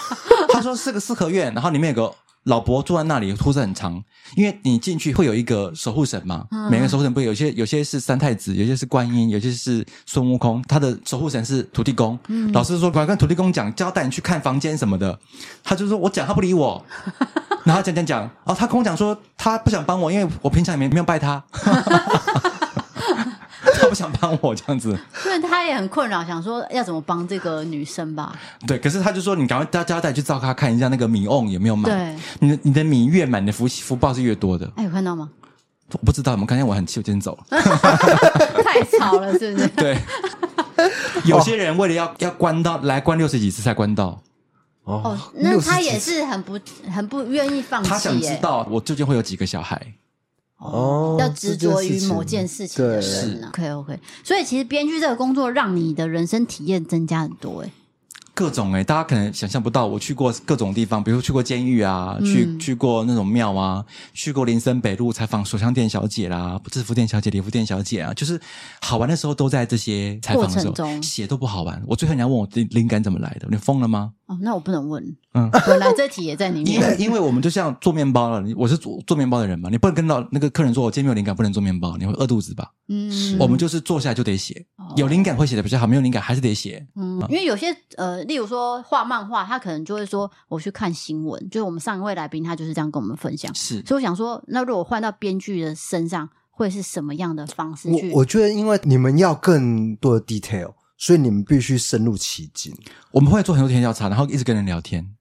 [0.50, 4.02] 他说：“是个四合院，然后里面有个。”老伯坐在那里，胡子很长，
[4.36, 6.44] 因为你进去会有一个守护神嘛。
[6.50, 10.62] 嗯、每个守护神不有些有些是三太子，有些是观音，有些是孙悟空。
[10.66, 12.18] 他的守护神是土地公。
[12.28, 15.16] 嗯、老师说，赶快跟土地公讲，叫他带你去看房间什么的。
[15.62, 16.84] 他就说我讲，他不理我。
[17.64, 21.42] 然后讲讲讲，哦，他跟我讲说他不想帮我，因为我平常也没没有拜他。
[23.82, 28.32] 他不想帮我这样子， 所以他也很困扰，想说要怎么帮这个女生吧。
[28.66, 31.90] 对，可是他就说你赶快大家带去照他看一下那个米瓮有没有满。
[31.90, 34.70] 对，你的你的米越满，你的福福报是越多的。
[34.76, 35.28] 哎，有看到吗？
[35.90, 37.44] 我不知道，我们看见我很气，我今天走了。
[38.62, 39.68] 太吵了，是不是？
[39.76, 39.98] 对，
[41.24, 44.22] 有些人为了要要关到来关六十几次才关到。
[44.84, 46.58] 哦，那他也是很不
[46.90, 47.90] 很不愿意放弃。
[47.90, 49.80] 他想知道我究竟会有几个小孩。
[50.62, 57.70] 哦，要执着于某件事情的人呢？OK OK，所以其实编剧这个工作让你的人生体验增加很多诶。
[58.34, 68.40] 各种诶，大家可能想象不到，我去过各种地方，比如说去过监狱啊，嗯、去去过那种庙啊，去过林森北路采访手枪店小姐啦，制服店小姐、礼服店小姐啊，就是
[68.80, 71.82] 好玩的时候都在这些采访的时候，中写都不好玩。
[71.86, 73.46] 我最后你要问我灵灵感怎么来的？
[73.50, 74.12] 你疯了吗？
[74.32, 75.04] 哦，那我不能问。
[75.34, 76.74] 嗯， 本来这题也在里面。
[76.74, 82.70] 因为因为我们就像做面包了，我是做做面包的人嘛，你不能跟到那个客人说，我今天没有灵感，不能做面包，你会饿肚子吧？
[82.88, 84.64] 嗯，我们就是坐下来就得写，
[84.96, 86.86] 有灵感会写的比较好，没有灵感还是得写。
[86.96, 93.54] 嗯，因为有些呃，例如说画漫画，他可能就会说我去看新闻，就是我们上一位来宾他就是这样跟我们分享。
[93.54, 98.10] 是，所以我想说，那如果换到编剧的身上，会是什么样的方式去？
[98.12, 100.72] 我我觉得，因为你们要更多的 detail。
[100.96, 102.74] 所以你们必须深入其境。
[103.10, 105.14] 我们会做很多田调查，然后一直跟人聊天。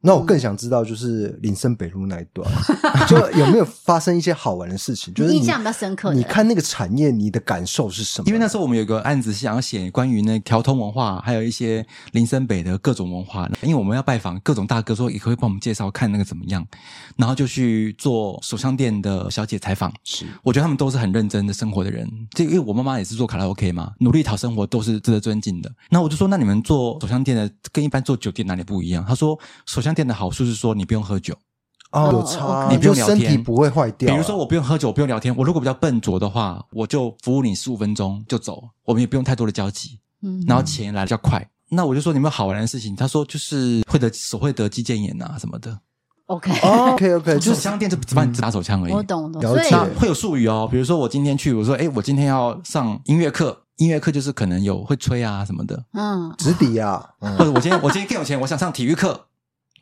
[0.00, 2.48] 那我更想知道，就是林森北路那一段，
[3.08, 5.12] 就有没有发生一些好玩的事情？
[5.12, 6.14] 就是印象比较深刻。
[6.14, 8.24] 你看那个产业，你的感受是什么？
[8.28, 13.48] 因为那时候我们有个案子是想要写关于那条通文化，还有一些林森北的各种文化。
[13.62, 16.64] 因为我们要拜访各种大哥，说也可以帮我们介绍看那个怎么样，
[17.16, 19.92] 然后就去做手枪店的小姐采访。
[20.04, 22.08] 是，我觉得他们都是很认真的生活的人。
[22.30, 25.68] 这因为我妈妈也是做卡拉 OK 嘛，努力讨生活都是值得尊敬的。
[25.90, 29.04] 那我就说，那你们做手枪店的跟一般做酒店哪里不一样？
[29.06, 30.74] 他说，手枪店的好处是说。
[30.74, 31.34] 你不用喝酒
[31.90, 34.12] 哦，有差，你不用聊天，身体不会坏掉。
[34.12, 35.34] 比如说，我不用喝酒，我不用聊天。
[35.36, 39.98] 我如果比较笨拙的话，我就服务你十五分钟就走，我们也不用太多的交集。
[40.22, 41.48] 嗯，然后钱来的比较快。
[41.70, 45.78] 那我就说，你们好玩的事情，他说就是会得手会得肌腱炎啊什么的。
[46.26, 48.92] OK，OK，OK， 就是枪店就只帮你打手枪而已。
[48.92, 49.40] 我懂，懂。
[49.40, 49.74] 了解。
[49.98, 55.82] 会有术语哦，比如说我今天去，我说，哎，我今天要上音乐课，音乐课就是可能有会吹啊什么的。
[55.94, 59.27] 嗯，直笛啊，或者我今天我今天更有钱，我想上体育课。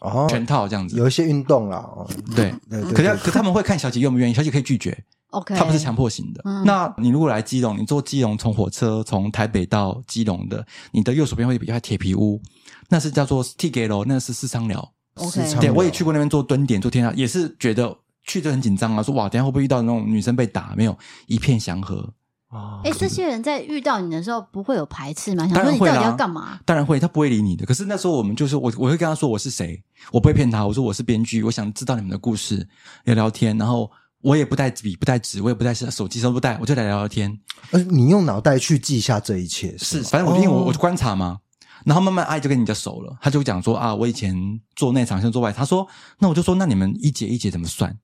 [0.01, 4.97] 哦，全套这样子，有一些运动啦，哦，对，对，可是可他们会看小姐愿不愿意，小姐可以拒绝
[5.31, 6.43] ，OK，他不是强迫型的。
[6.45, 12.41] 嗯、那你如果来基隆，你坐基隆从火车从台北到基隆的，你的右手边会比较铁皮屋，
[12.89, 14.93] 那是叫做 T G 楼那是私商寮。
[15.15, 20.75] OK，对，我也去过那边做蹲点、做天下，也是觉得去就很紧张啊，说哇，等下会不会遇到那种女生被打？
[20.77, 22.13] 没有，一片祥和。
[22.57, 25.45] 啊，哎，这些人在遇到你的时候不会有排斥吗？
[25.47, 26.59] 想当然会啦，说你到底要干嘛？
[26.65, 27.67] 当然会，他不会理你的。
[27.67, 30.67] 可是那时候我们就是我，我会跟他说我是谁，我不会骗他。
[30.67, 32.67] 我说我是编剧，我想知道你们的故事，
[33.05, 33.57] 聊聊天。
[33.59, 33.91] 然后
[34.23, 37.39] 我也不带笔，不带纸，我也不带手机，什么不带，我就来聊聊天。
[37.73, 41.39] 呃，你用脑袋去记下这一切是，是，反正我因为我我就观察嘛，
[41.85, 43.17] 然后慢慢爱就跟你就熟了。
[43.21, 44.35] 他就讲说啊，我以前
[44.75, 45.53] 做内场，现在做外。
[45.53, 45.87] 他说，
[46.19, 47.97] 那我就说，那你们一节一节怎么算？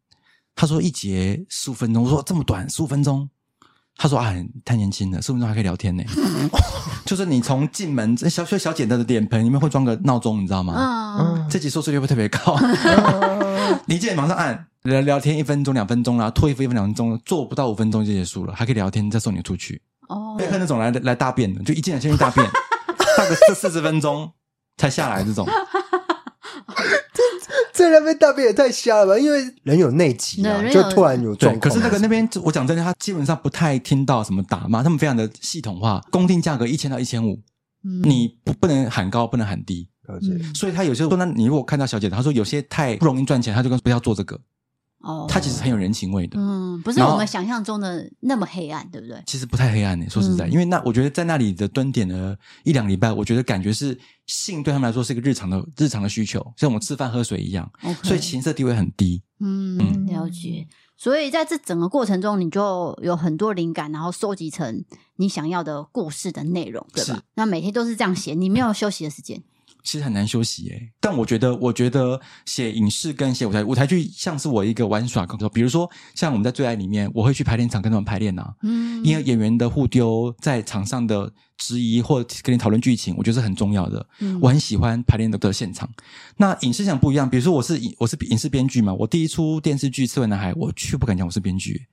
[0.54, 2.04] 他说一节十五分钟。
[2.04, 3.28] 我说这么短，十五分钟。
[3.96, 6.02] 他说啊，太年轻了，十五分钟还可以聊天呢。
[7.07, 11.18] 就是你从进门，小小小简单的脸盆里面会装个闹钟，你知道吗？
[11.20, 12.59] 嗯，这集收视率会特别高。
[13.87, 19.81] 你进来马上按聊聊天，一分钟两分钟啦，脱衣服一分两分钟，做不到五分钟就结束了，还可以聊天，再送你出去。
[20.09, 22.44] 哦，配合那种来来大便的，就一进来先去大便，
[23.16, 24.31] 大个四四十分钟
[24.76, 25.46] 才下来这种。
[27.72, 29.18] 在那边大便也太瞎了吧？
[29.18, 31.61] 因为人有内急啊，就突然有状况。
[31.61, 37.40] 可是那个那边，我讲真的，他基本上不太听到什么打骂，他们非常的系统化，公定价格一千到一千五，
[38.04, 39.88] 你不不能喊高，不能喊低。
[40.08, 44.38] 嗯、所以他有些说，那你如果看到小姐，他说有些太不容易赚钱，他就跟不要做这个。
[45.02, 49.20] 哦，他其实很有人情味的，嗯，不是我们想象中的那么黑暗，对不对？
[49.26, 57.70] 其实不太黑暗呢，说实在，嗯、因为那我觉得在那里的蹲点了一两礼拜，我觉得感觉是性对他们来说是一个日常的日常的需求，像我们吃饭喝水一样.
[58.02, 59.22] 所以情色地位很低。
[59.40, 60.66] 嗯，嗯了解。
[60.96, 64.84] 所以在这整个过程中，你就有很多灵感，然后收集成
[65.16, 67.20] 你想要的故事的内容，对吧？
[67.34, 69.42] 那每天都是这样写，你没有休息的时间。
[69.83, 75.49] 其实很难休息诶，但我觉得，我觉得写影视跟写舞台舞台剧像是我一个玩耍工作。
[75.49, 78.55] 比如说，像我们在最爱里面，我会去排练场跟他们排练呐。
[78.62, 84.07] 嗯，因为演员的互丢在场上的质疑或跟你讨论剧情，我觉得是很重要的。
[84.21, 85.90] 嗯，我很喜欢排练的的现场。
[86.37, 91.87] 那影视讲不一样，比如说我是影我是影视编剧嘛，我第一出电视剧《刺猬男孩》，我却不敢讲我是编剧，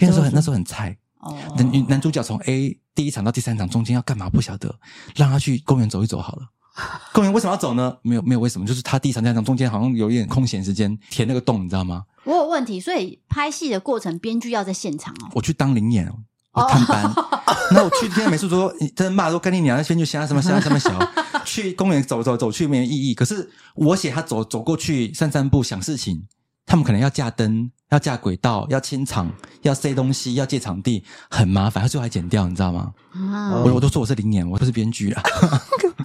[0.00, 0.96] 因为那时候很那时候很菜。
[1.20, 4.78] 哦，男男主角从 A 第一场到第三场中间要干嘛不晓得，
[5.16, 6.42] 让他去公园走一走好了。
[7.12, 7.96] 公园为什么要走呢？
[8.02, 12.04] 没有没有为什么，就是他第一场、第二场中间好像有一点空闲时间填那个洞，你知道吗？
[12.24, 15.30] 我有问题，所以拍戏的过程，编剧要在现场哦。
[15.34, 16.12] 我去当临演，
[16.52, 17.12] 我探班。
[17.72, 17.90] 那、oh.
[17.90, 20.90] 我去天美术桌，你真的骂说跟你娘，那编剧瞎什么瞎什么小，
[21.44, 23.14] 去公园走走走去没有意义。
[23.14, 26.26] 可是我写他走走过去散散步想事情。
[26.68, 29.30] 他们可能要架灯，要架轨道，要清场，
[29.62, 32.92] 要塞东西，要借场地，很麻烦，他最后还剪掉，你知道吗？
[33.14, 35.22] 啊、我我都说我是灵演，我不是编剧啊。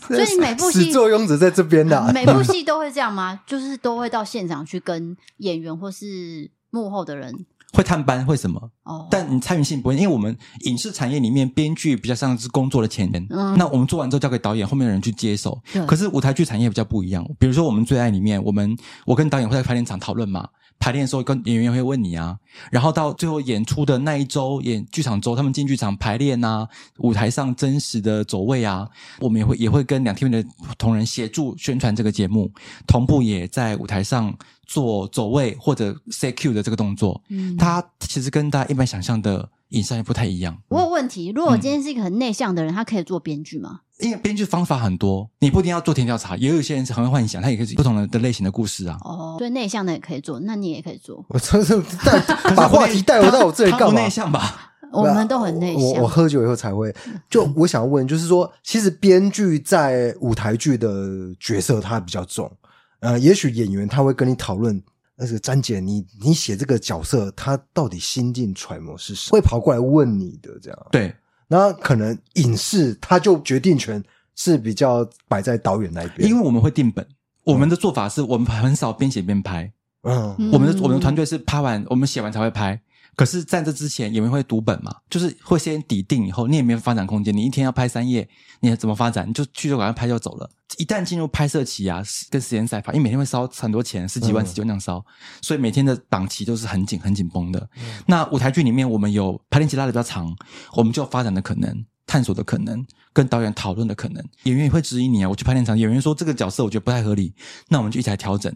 [0.07, 3.39] 所以你每部戏始作俑者在这边的、啊， 每部戏 都会这样吗？
[3.45, 7.45] 就是都会到现场去跟演员或是幕后的人。
[7.73, 8.69] 会探班会什么？
[8.83, 15.57] 哦，但你参与性不会，因为我们影视产业里面编剧比较像是工作的前人，嗯，那我们做完之后交给导演，后面的人去接手。
[15.87, 20.49] 可是舞台剧产业比较不一样，比如说我们最爱里面，我们我跟导演会在排练场讨论嘛，
[20.81, 22.37] 排练的时候跟演员会问你啊，
[22.71, 26.67] 然后到最后演出的那一周演剧场周，他们进剧场排练啊，
[26.97, 28.89] 舞台上真实的走位啊，
[29.19, 32.51] 我们也会也会跟两厅院的同仁协助宣传这个节目，
[32.85, 34.35] 同步也在舞台上。
[34.71, 40.57] 做走位或者 say cue 的这个动作，嗯，它其实跟大家一般想象的影像也不太一样。
[40.69, 43.81] 我有问题，如果我今天是一个很内向的人，嗯、他可以做编剧吗？
[44.01, 48.97] 因为编剧方法很多，你不一定要做田调查，也有一些人是很会幻想，他也可以不同的的类型的故事啊。
[49.03, 51.23] 哦，对，内向的也可以做，那你也可以做。
[51.29, 52.19] 我真是带
[52.55, 54.01] 把话题带回到我这里干嘛？
[54.01, 54.69] 内向吧？
[54.91, 55.83] 我们都很内向。
[55.83, 56.93] 我我喝酒以后才会。
[57.29, 62.51] 就我想要问，就是说，其实编剧在舞台剧的角色他比较重。
[62.99, 64.83] 呃，也许演员他会跟你讨论，
[65.15, 69.31] 那个詹姐，你你写这个角色，他到底心境揣摩是什么？
[69.31, 70.77] 会跑过来问你的这样。
[70.91, 71.15] 对，
[71.51, 74.01] 那可能影视他就决定权
[74.37, 77.05] 是比较摆在导演那边，因为我们会定本，
[77.43, 79.69] 我们的做法是我们很少边写边拍，
[80.03, 82.79] 嗯，我们的我们的团队是拍完我们写完才会拍。
[83.15, 84.95] 可是在这之前，演员会读本嘛？
[85.09, 87.35] 就是会先底定，以后你也没有发展空间。
[87.35, 88.27] 你一天要拍三页，
[88.61, 89.27] 你怎么发展？
[89.27, 90.49] 你就去就赶快拍就走了。
[90.77, 95.05] 一旦进入拍摄期啊，跟时间赛跑，因为每天会烧很多钱，十几万、十几万那样烧，
[95.41, 97.59] 所以每天的档期都是很紧、很紧绷的。
[97.77, 100.33] 嗯、那舞台剧里面，我们有排练期拉的比较长，
[100.73, 104.23] 我们就有发展的可能、探索的可能、跟导演讨论的可能。
[104.43, 107.35] 演员也会质疑你啊，我去排练场，演员说这个角色我觉得不太合理，
[107.67, 108.55] 那我们就一起来调整。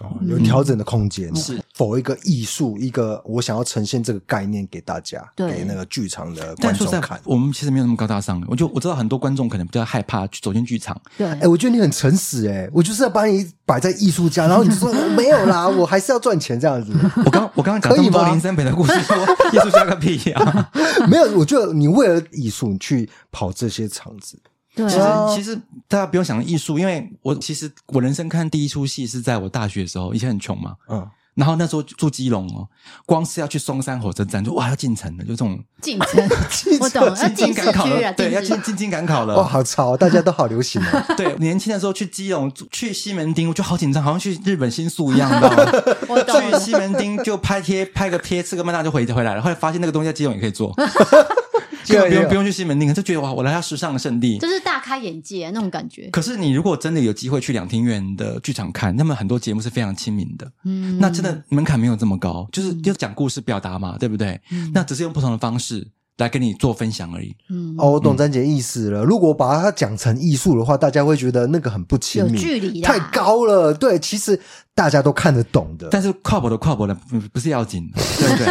[0.00, 7.20] 哦，有调整的空间，嗯、是否一个艺术，一个我想要呈现这个概念给大家，对给那个剧场的观众看。
[7.24, 10.98] 我们其实没有那么高大上，我就我知道很多观众可能比较害怕去走进剧场。
[11.18, 16.92] 对，哎、欸，我觉得你很诚实、欸，哎，我就是要把你摆在艺术家，然后你说没有啦， 我还是要赚钱这样子。
[17.26, 19.16] 我刚我刚刚讲这么多林森北的故事，说
[19.52, 20.70] 艺术家个屁呀、啊！
[21.06, 24.38] 没有，我觉得你为了艺术你去跑这些场子。
[24.74, 25.54] 对其啊，实其实
[25.86, 32.66] 大家不用想艺术，因为我其实我人生看第一出戏是在我大学的时候，以前很穷嘛，嗯，然后那时候住基隆哦，
[33.04, 36.28] 光是要去松山火车站就哇要进城了，就这种进城，
[36.80, 39.36] 我懂，要进市进赶考了，了，对，要进进进京赶考了。
[39.36, 41.14] 哇，好潮，大家都好流行哦。
[41.16, 45.72] 对，年轻的时候去基隆、去西门町，我就好紧张，好像去日本新宿一样，你知道吗？
[46.08, 49.42] 我懂去西门町就拍贴、拍个贴、吃个麦当就回回来了。
[49.42, 50.74] 后来发现那个东西在基隆也可以做，
[51.86, 54.38] 根本不用不用去西门町，就觉得哇，我来到时尚的圣地。
[54.38, 56.08] 就是大开眼界那种感觉。
[56.10, 64.40] 可是你如果真的有机会去两厅院的剧场看，那么很多节目是非常亲民的，嗯，那真的门槛没有这么高，就是就讲故事表达嘛，对不对？
[64.72, 65.86] 那只是用不同的方式
[66.18, 67.34] 来跟你做分享而已。
[67.48, 69.02] 嗯，哦，我懂詹姐意思了。
[69.02, 73.72] 如果把它讲成艺术的话，大家会觉得那个很不亲民，有距离太高了。
[73.72, 74.38] 对，其实
[74.74, 78.46] 大家都看得懂的，但是跨博的跨博的不不是要紧的， 对不对？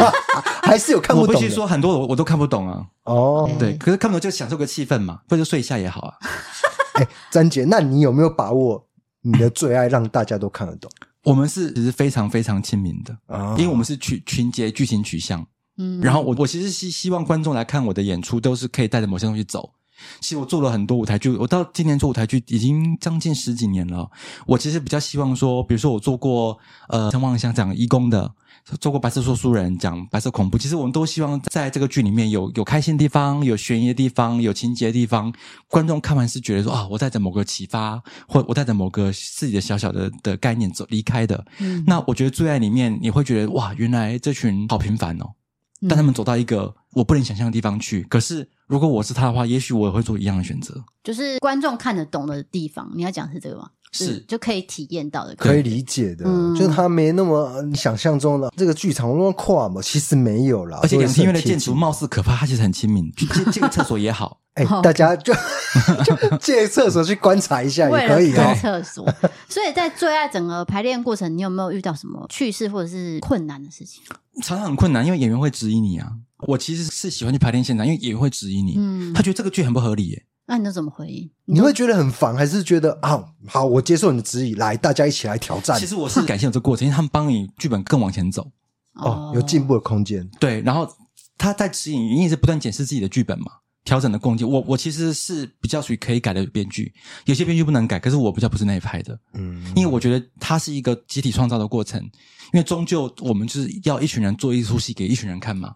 [0.62, 1.38] 还是有看不懂的。
[1.38, 2.84] 我必须说，很多我我都看不懂啊。
[3.04, 6.14] 哦，对，可是看不懂就享受个气氛嘛，不然就睡一下也好啊。
[6.94, 8.84] 哎，詹姐，那你有没有把握
[9.22, 10.90] 你的最爱让大家都看得懂
[11.24, 15.46] 我们是其实非常非常亲民的，啊因为我们是取情节剧情取向。
[15.82, 19.70] 嗯，然后我我其实希希望观众来看我的演出，都是可以带着某些东西走。
[20.20, 24.10] 其实我做了很多舞台剧，我到今年做舞台剧已经将近十几年了。
[24.46, 26.58] 我其实比较希望说，比如说我做过
[26.88, 28.28] 呃《陈望乡》讲义工的，
[28.80, 30.58] 做过《白色说书人》讲白色恐怖。
[30.58, 35.32] 其实我们都希望在这个剧里面有有开心的地方，有悬疑的地方，有情节的地方。
[35.68, 41.44] 观众看完是觉得说啊，我带着某个启发，或我带着某个自己的小小的的概念走离开的。
[41.60, 45.30] 嗯那我觉得最爱里面，你会觉得哇，原来这群好平凡哦。
[45.88, 48.02] 但他们走到一个我不能想象的地方去。
[48.04, 50.82] 可是如果我是他的话，也许我也会做一样的选择。
[51.02, 53.70] 就是观众看得懂的地方，你要讲是这个吗？
[53.92, 60.80] 是就可以体验到的，可以理解的，嗯就是他没那么你想象中的这个剧场那么跨嘛，其实没有啦。
[60.82, 64.38] 而且两厅院的建筑貌似可怕，它其实很亲民， 去借借个厕所也好。
[64.54, 65.32] 哎哦，大家就
[66.04, 68.54] 就借厕所去观察一下也可以为了哦。
[68.60, 69.14] 厕所。
[69.48, 74.02] 所以在最爱整个排练过程，你有没有遇到什么趣事或者是困难的事情？
[74.42, 76.12] 常常很困难，因为演员会质疑你啊。
[76.46, 80.22] 我其实是喜欢去排练现场，因为演员会质疑你，嗯他觉得这个剧很不合理耶。
[80.52, 81.30] 那你都怎么回应？
[81.46, 85.80] 你会觉得很烦，还是觉得啊好，我接受你的指引，来，大家一起来挑战。
[85.80, 88.52] 其实我是感谢有这个过程，因为他们帮你剧本更往前走。
[88.96, 90.28] 哦，有进步的空间。
[90.38, 90.86] 对，然后
[91.38, 93.46] 他在指引，你也是不断检视自己的剧本嘛，
[93.82, 94.46] 调整的空间。
[94.46, 96.92] 我我其实是比较属于可以改的编剧，
[97.24, 101.98] 有些编剧不能改，可是我比较不是那一派的，嗯，因为我觉得它是一个集体创造的过程，
[102.52, 105.74] 因为终究我们就是要一群人做一出戏给一群人看嘛。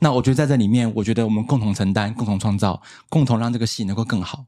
[0.00, 4.44] 那我觉得在这里面，我觉得我们共同承担、共同创造、共同让这个戏能够更好。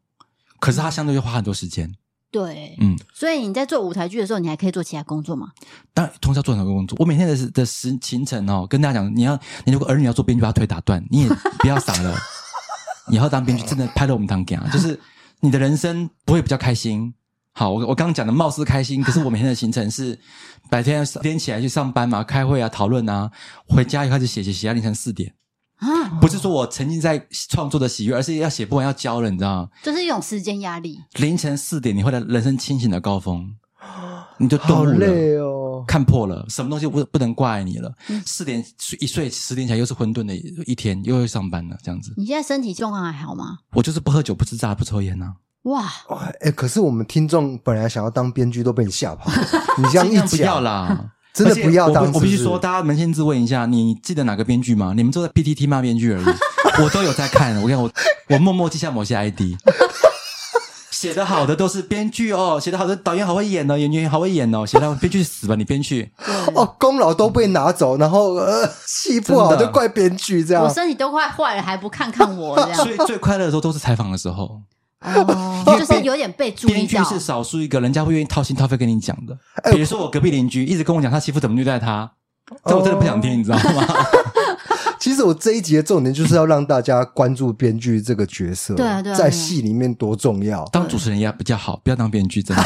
[0.59, 1.95] 可是它相对会花很多时间，
[2.31, 5.49] 对，嗯，所以你在做舞台剧的时候，你还可以做其他工作吗？
[5.95, 6.97] 当然通宵做很多工作。
[7.01, 11.29] 我每天的的时行程哦，跟大家讲，你要你如果儿女要做编剧，把腿打断，你也
[11.59, 12.17] 不要傻了。
[13.09, 15.01] 你要当编剧真的拍了我们当讲，就是
[15.41, 17.15] 你的人生不会比较开心。
[17.53, 20.19] 好，我我刚刚讲的貌似开心，可是我每天的行程是
[20.71, 23.31] 白天十点起来去上班嘛，开会啊，讨论啊，
[23.67, 25.35] 回家又开始写写写到凌晨四点。
[25.77, 29.69] 啊，不是说我沉浸在创作的喜悦，而是要写不完要交了，你知道吗？
[29.83, 31.01] 就是一种时间压力。
[31.15, 33.51] 凌晨四点，你会在人生清醒的高峰，
[34.39, 34.95] 你就顿好悟了。
[34.99, 35.83] 累哦。
[35.89, 37.91] 看破了，什么东西不不能怪你了。
[38.09, 38.63] 嗯四点
[39.01, 42.13] 一睡，十点起来又是混沌的一天，又要上班了，这样子。
[42.19, 43.61] 你现在身体状况还好吗？
[43.73, 45.35] 我就是不喝酒、不吃炸、不抽烟啊。
[45.65, 49.31] 哇，哇哎，可是我们听众本来想要当编剧，都被你吓跑。
[49.77, 54.95] 你这样一讲不要讲，啦， 真的不要当我我必须说，大家扪心自问一下，你记得哪个编剧吗？
[54.97, 56.25] 你们都在 PTT 骂编剧而已，
[56.83, 57.61] 我都有在看。
[57.63, 57.91] 我看我
[58.29, 59.41] 我默默记下某些 ID。
[60.91, 66.11] 写的好的都是编剧哦，写的好的导演好会演哦，演员好会演哦，写得好编剧死吧，你编剧。
[66.55, 70.63] 哦，功劳都被拿走，然后呃，戏不好真的就怪编剧这样。
[70.63, 72.75] 我身体都快坏了，还不看看我这样？
[72.85, 74.61] 所以最快乐的时候都是采访的时候，
[75.01, 76.77] 哦， 就是有点被注意到。
[76.77, 79.37] 编剧是少数一个人家会愿意掏心掏肺跟你讲的。
[79.65, 82.11] 哎比如说我隔壁邻居一直跟我讲他媳妇怎么虐待他，
[82.65, 83.87] 但我真的不想听，你知道吗？
[85.01, 90.63] 其实我这一集的重点就是要让大家关注编剧这个角色，对啊对啊在戏里面多重要。
[90.67, 92.63] 当主持人也比较好，不要当编剧，真的。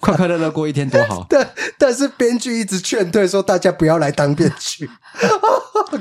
[0.00, 1.24] 快快乐乐过一天多好。
[1.28, 4.90] 但但是编剧一直劝退说大家不要来当编剧，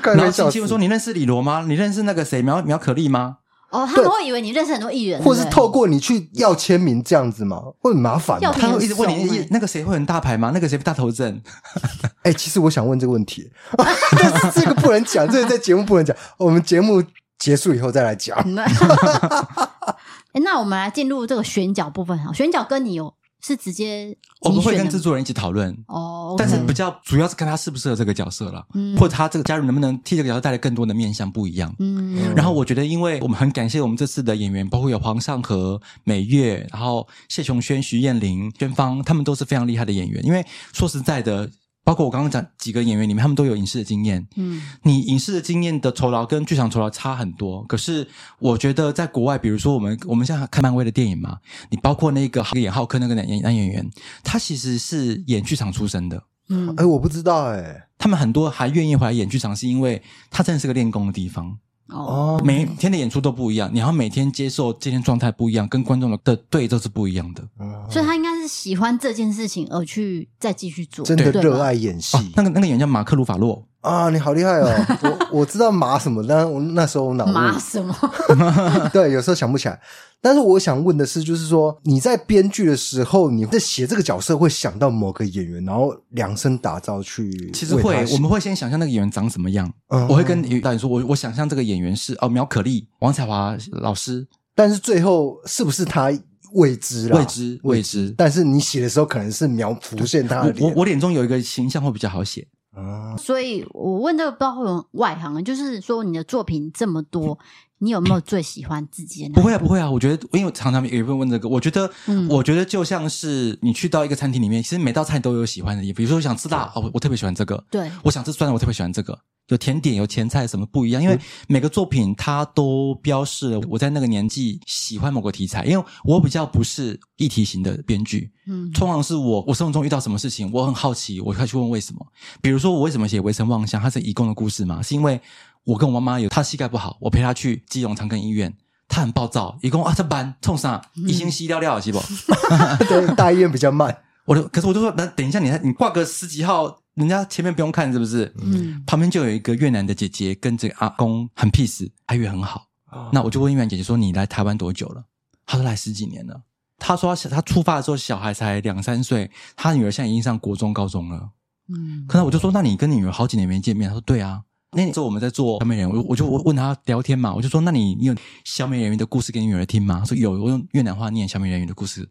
[0.02, 1.66] 快然后被笑死亲戚会说：“你认识李罗吗？
[1.68, 3.38] 你认识那个谁苗苗可丽吗
[3.72, 10.52] 哦，他们会以为你认识很多艺人，或是对不对透过你去要签名这样子嘛，会很麻烦要嘛。？”他会一直问你欸那个谁会很大牌吗？
[10.54, 11.42] 那个谁大头症？
[12.24, 17.02] 哎、其实我想问这个问题， 但是这个不能讲，这个在节目不能讲，我们节目
[17.40, 18.38] 结束以后再来讲。
[18.54, 18.64] 那
[20.34, 22.32] 哎，那我们来进入这个选角部分哈。
[22.34, 25.72] 选角跟你有是直接我们会跟制作人一起讨论。
[25.88, 31.74] 哦哦，但是比较主要是看他适不适合这个角色了，嗯或者他这个加入能不能替这个角色带来更多的面相不一样。
[31.80, 40.24] 嗯，然后我觉得，因为我们很感谢我们这次的演员，包括有黄尚和、美月，然后谢琼轩、徐艳玲、宣芳，他们都是非常厉害的演员。
[40.26, 41.50] 因为说实在的，
[41.84, 44.28] 包括我刚刚讲几个演员里面，他们都有影视的经验。
[44.36, 47.64] 嗯，你影视的经验的酬劳跟剧场酬劳差很多。
[47.66, 48.08] 可是
[48.40, 51.38] 我觉得在国外，比如说我们我们现在看漫威的电影嘛，
[51.70, 53.90] 你包括那个演浩克那个男男演员，
[54.24, 56.24] 他其实是演剧场出身的。
[56.50, 57.88] 嗯，哎，我不知道哎。
[57.98, 61.58] 他们很多还愿意回来演剧场，是因为他真的是个练功的地方。
[61.92, 67.44] 哦，每天的演出都不一样，你要每天接受今天状态不一样，跟观众的的对都是不一样的。
[67.90, 71.42] 所以他应该是喜欢这件事情而去再继续做，真的对吧？
[71.42, 72.18] 热爱演戏。
[72.18, 74.10] 哦、那个那个演员叫马克鲁法洛啊！
[74.10, 74.86] 你好厉害哦！
[75.32, 77.96] 我我知道马什么，但我那时候脑马什么？
[78.94, 79.80] 对，有时候想不起来。
[80.24, 87.50] 但是我想问的是，就是说你在编剧的时候，你在写这个角色会想到某个演员，然后量身打造去。
[87.52, 89.72] 其实会，我们会先想象那个演员长什么样。
[89.88, 94.28] 嗯，我会跟导演说，我我想象这个演员是哦，苗可丽、王彩华老师。
[94.54, 96.12] 但是最后是不是他
[96.54, 97.18] 未知啦？
[97.18, 98.14] 未知，未知。
[98.16, 100.70] 但是你写的时候，可能是描浮现他的脸。
[100.70, 102.48] 我我脸中有一个形象会比较好写。
[102.76, 107.38] 啊，所以我问这个不知道会有外行，就是说你的作品这么多，
[107.80, 109.34] 你有没有最喜欢自己的？
[109.34, 109.92] 不会啊，不会啊。
[109.92, 117.62] 我觉得，因为常常有人问这个，我觉得，嗯，我觉得就像是你去到一个餐厅里面，其实每道菜都有喜欢的，比如说我想吃辣，哦，我特别喜欢这个。
[117.70, 119.20] 对，我想吃酸的，我特别喜欢这个。
[119.52, 121.04] 有甜点，有前菜，什么不一样？
[121.04, 125.66] 因为每个作品它都标示了我在那个年纪喜欢某个题材。
[125.66, 132.00] 因为我比较不是议题型的编剧，嗯，通常是我我生活中遇到什么事情，我很好奇，我会去问为什么。
[132.42, 134.82] 比如说我为什么写《围城望乡》，它是移工的故事嘛？
[134.82, 135.20] 是因为
[135.66, 138.54] 我跟我妈妈有她膝盖不好，我陪她去基隆长庚医院，
[138.88, 142.00] 她很暴躁，移工啊这班冲上，一星吸尿尿是不？
[142.88, 143.96] 对，大医院比较慢。
[144.26, 146.78] 我就可是我就说，那等一下你你挂个十几号。
[147.02, 148.34] 人家前面不用看是不是？
[148.40, 152.68] 嗯，旁边就有一个越南的姐姐跟这个阿公很 peace，爱乐很好。
[152.92, 155.04] 哦、那我就问越南姐姐说：“你来台湾多久了？”
[155.46, 156.44] 她说：“来十几年了。”
[156.78, 161.32] 她说她：“她出发的时候小孩才两三岁，她女儿现在已经上国中、高中了。”
[161.70, 164.44] 嗯，可能我就说：“那你跟你女儿好几年没见面？”她说：“对啊。”
[164.74, 172.10] 那时候我们在做小美人鱼，我我就问她聊天嘛，我就说：“那你你有小美人鱼的故事给你女儿听吗？”她说：“有。”我用越南话念小美人鱼的故事。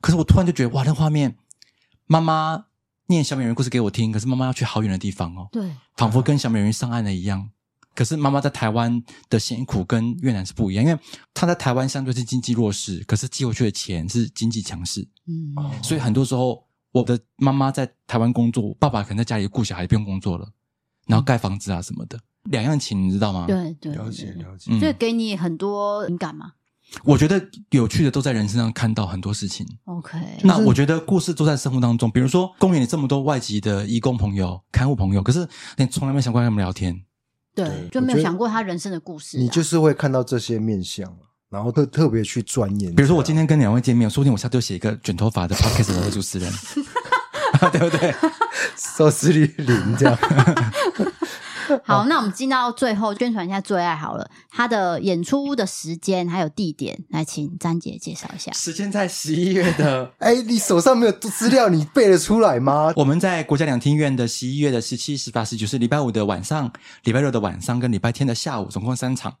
[0.00, 1.36] 可是我突然就觉得哇，那画面，
[2.06, 2.66] 妈妈。
[3.10, 7.50] 念小美人鱼故事给我听，可是妈妈要去好远的地方哦，对，仿佛跟小美人鱼上岸了一样。
[7.92, 10.98] 可是妈妈在台湾的辛苦跟越南是不一样，因为
[11.34, 15.06] 她在台湾相对是经济弱势，可是寄回去的钱是经济强势。
[15.26, 20.48] 嗯，所以很多时候我的妈妈在台湾工作，爸爸可能在家里顾小孩，不用工作了，
[21.08, 23.46] 然后盖房子啊什么的，两样情你知道吗？
[23.48, 26.52] 对对，了解了解，所以给你很多灵感嘛。
[27.04, 29.66] 我觉得有趣的都在人身上看到很多事情。
[29.84, 32.10] OK，那我觉得故事都在生活当中。
[32.10, 37.00] 比如说，公园里这么多外籍的义工朋友、看护朋友，可是你从来没想过跟他们聊天。
[37.54, 39.38] 对，就没有想过他人生的故事。
[39.38, 41.12] 你就是会看到这些面相，
[41.50, 42.94] 然后特特别去钻研。
[42.94, 46.52] 比如说，我今天跟两位见面，说不定我下次就写一个卷头发的 podcast 的主持人，
[47.72, 48.14] 对不对？
[48.76, 50.18] 收视率零这样。
[51.84, 58.52] 好，那我们进到最后宣传一下最爱好了，他的演出的时间还有地点，来请詹姐介绍一下。
[58.52, 62.92] 时间在十一月的， 哎，你手上没有资料，你背得出来吗？
[62.96, 66.72] 我们在国家两厅院的十一月的十七、十八、十九是礼拜五的晚上，
[67.04, 69.34] 礼拜六的晚上跟礼拜天的下午，总共三场。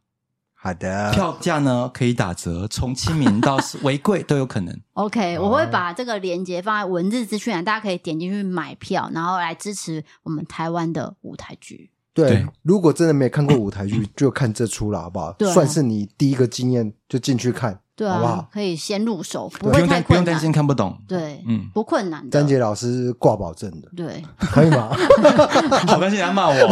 [0.62, 4.78] 好的，票价呢可以打折，从亲民到微贵都有可能。
[4.92, 11.90] OK，我会把这个链接放在文字资讯栏，大家可以点进去买票，然后来支持我们台湾的舞台剧。
[12.20, 15.32] 对，对，如果真的没看过舞台剧， 就看这出了，好不好？
[15.32, 18.48] 对啊，算是你第一个经验，就进去看，对啊，好不好？
[18.52, 20.96] 可以先入手，不不用担不用担心看不懂。
[21.08, 22.30] 对，嗯，不困难的。
[22.30, 24.90] 詹杰老师挂保证的，对，可以吗？
[25.86, 26.54] 好担心他骂我，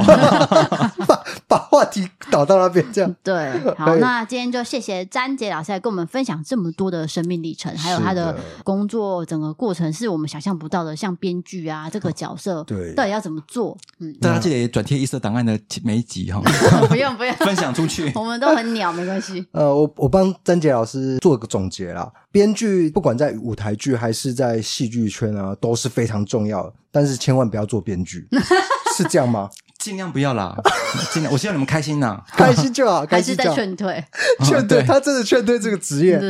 [1.49, 3.51] 把把话题导到那边，这样 对。
[3.75, 13.77] 好，那今天就谢谢詹杰老师来跟我们分享这么多的生命历程，还有他的工作整个过程是我们想象不到的，像编剧啊这个角色，对，到底要怎么做？
[13.99, 16.41] 嗯，大家记得转贴一色档案的每一集哈，
[16.89, 19.45] 不用不用分享出去， 我们都很鸟，没关系。
[19.53, 22.11] 呃，我我帮詹杰老师做个总结啦。
[22.31, 28.29] 编剧不管在舞台剧还是在戏剧圈啊，都是非常重要的，但是千万不要做编剧，
[28.97, 29.49] 是这样吗？
[29.79, 30.57] 尽量不要啦，
[31.13, 31.33] 尽量。
[31.33, 34.05] 我希望你们开心呐，开心就好， 开心在劝退，
[34.45, 36.21] 劝退，他真的劝退这个职业。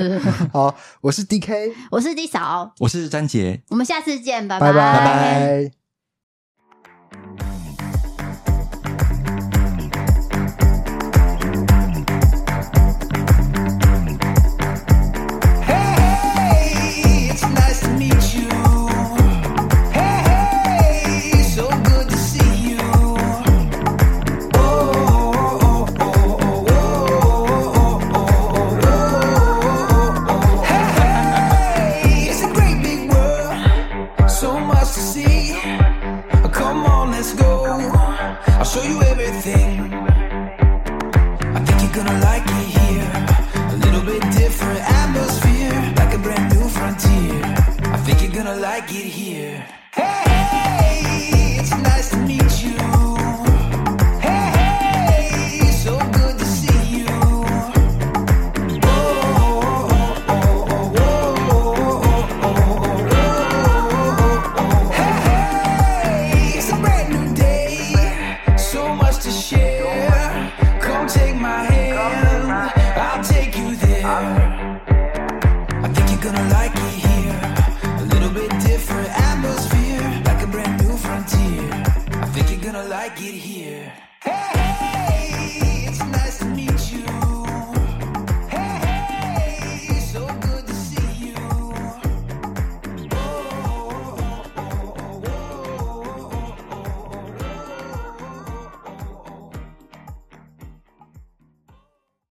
[0.53, 4.75] 好，我是 DK，我是 D 嫂，我是詹杰，我们下次见，拜拜拜。
[4.75, 5.88] 拜拜。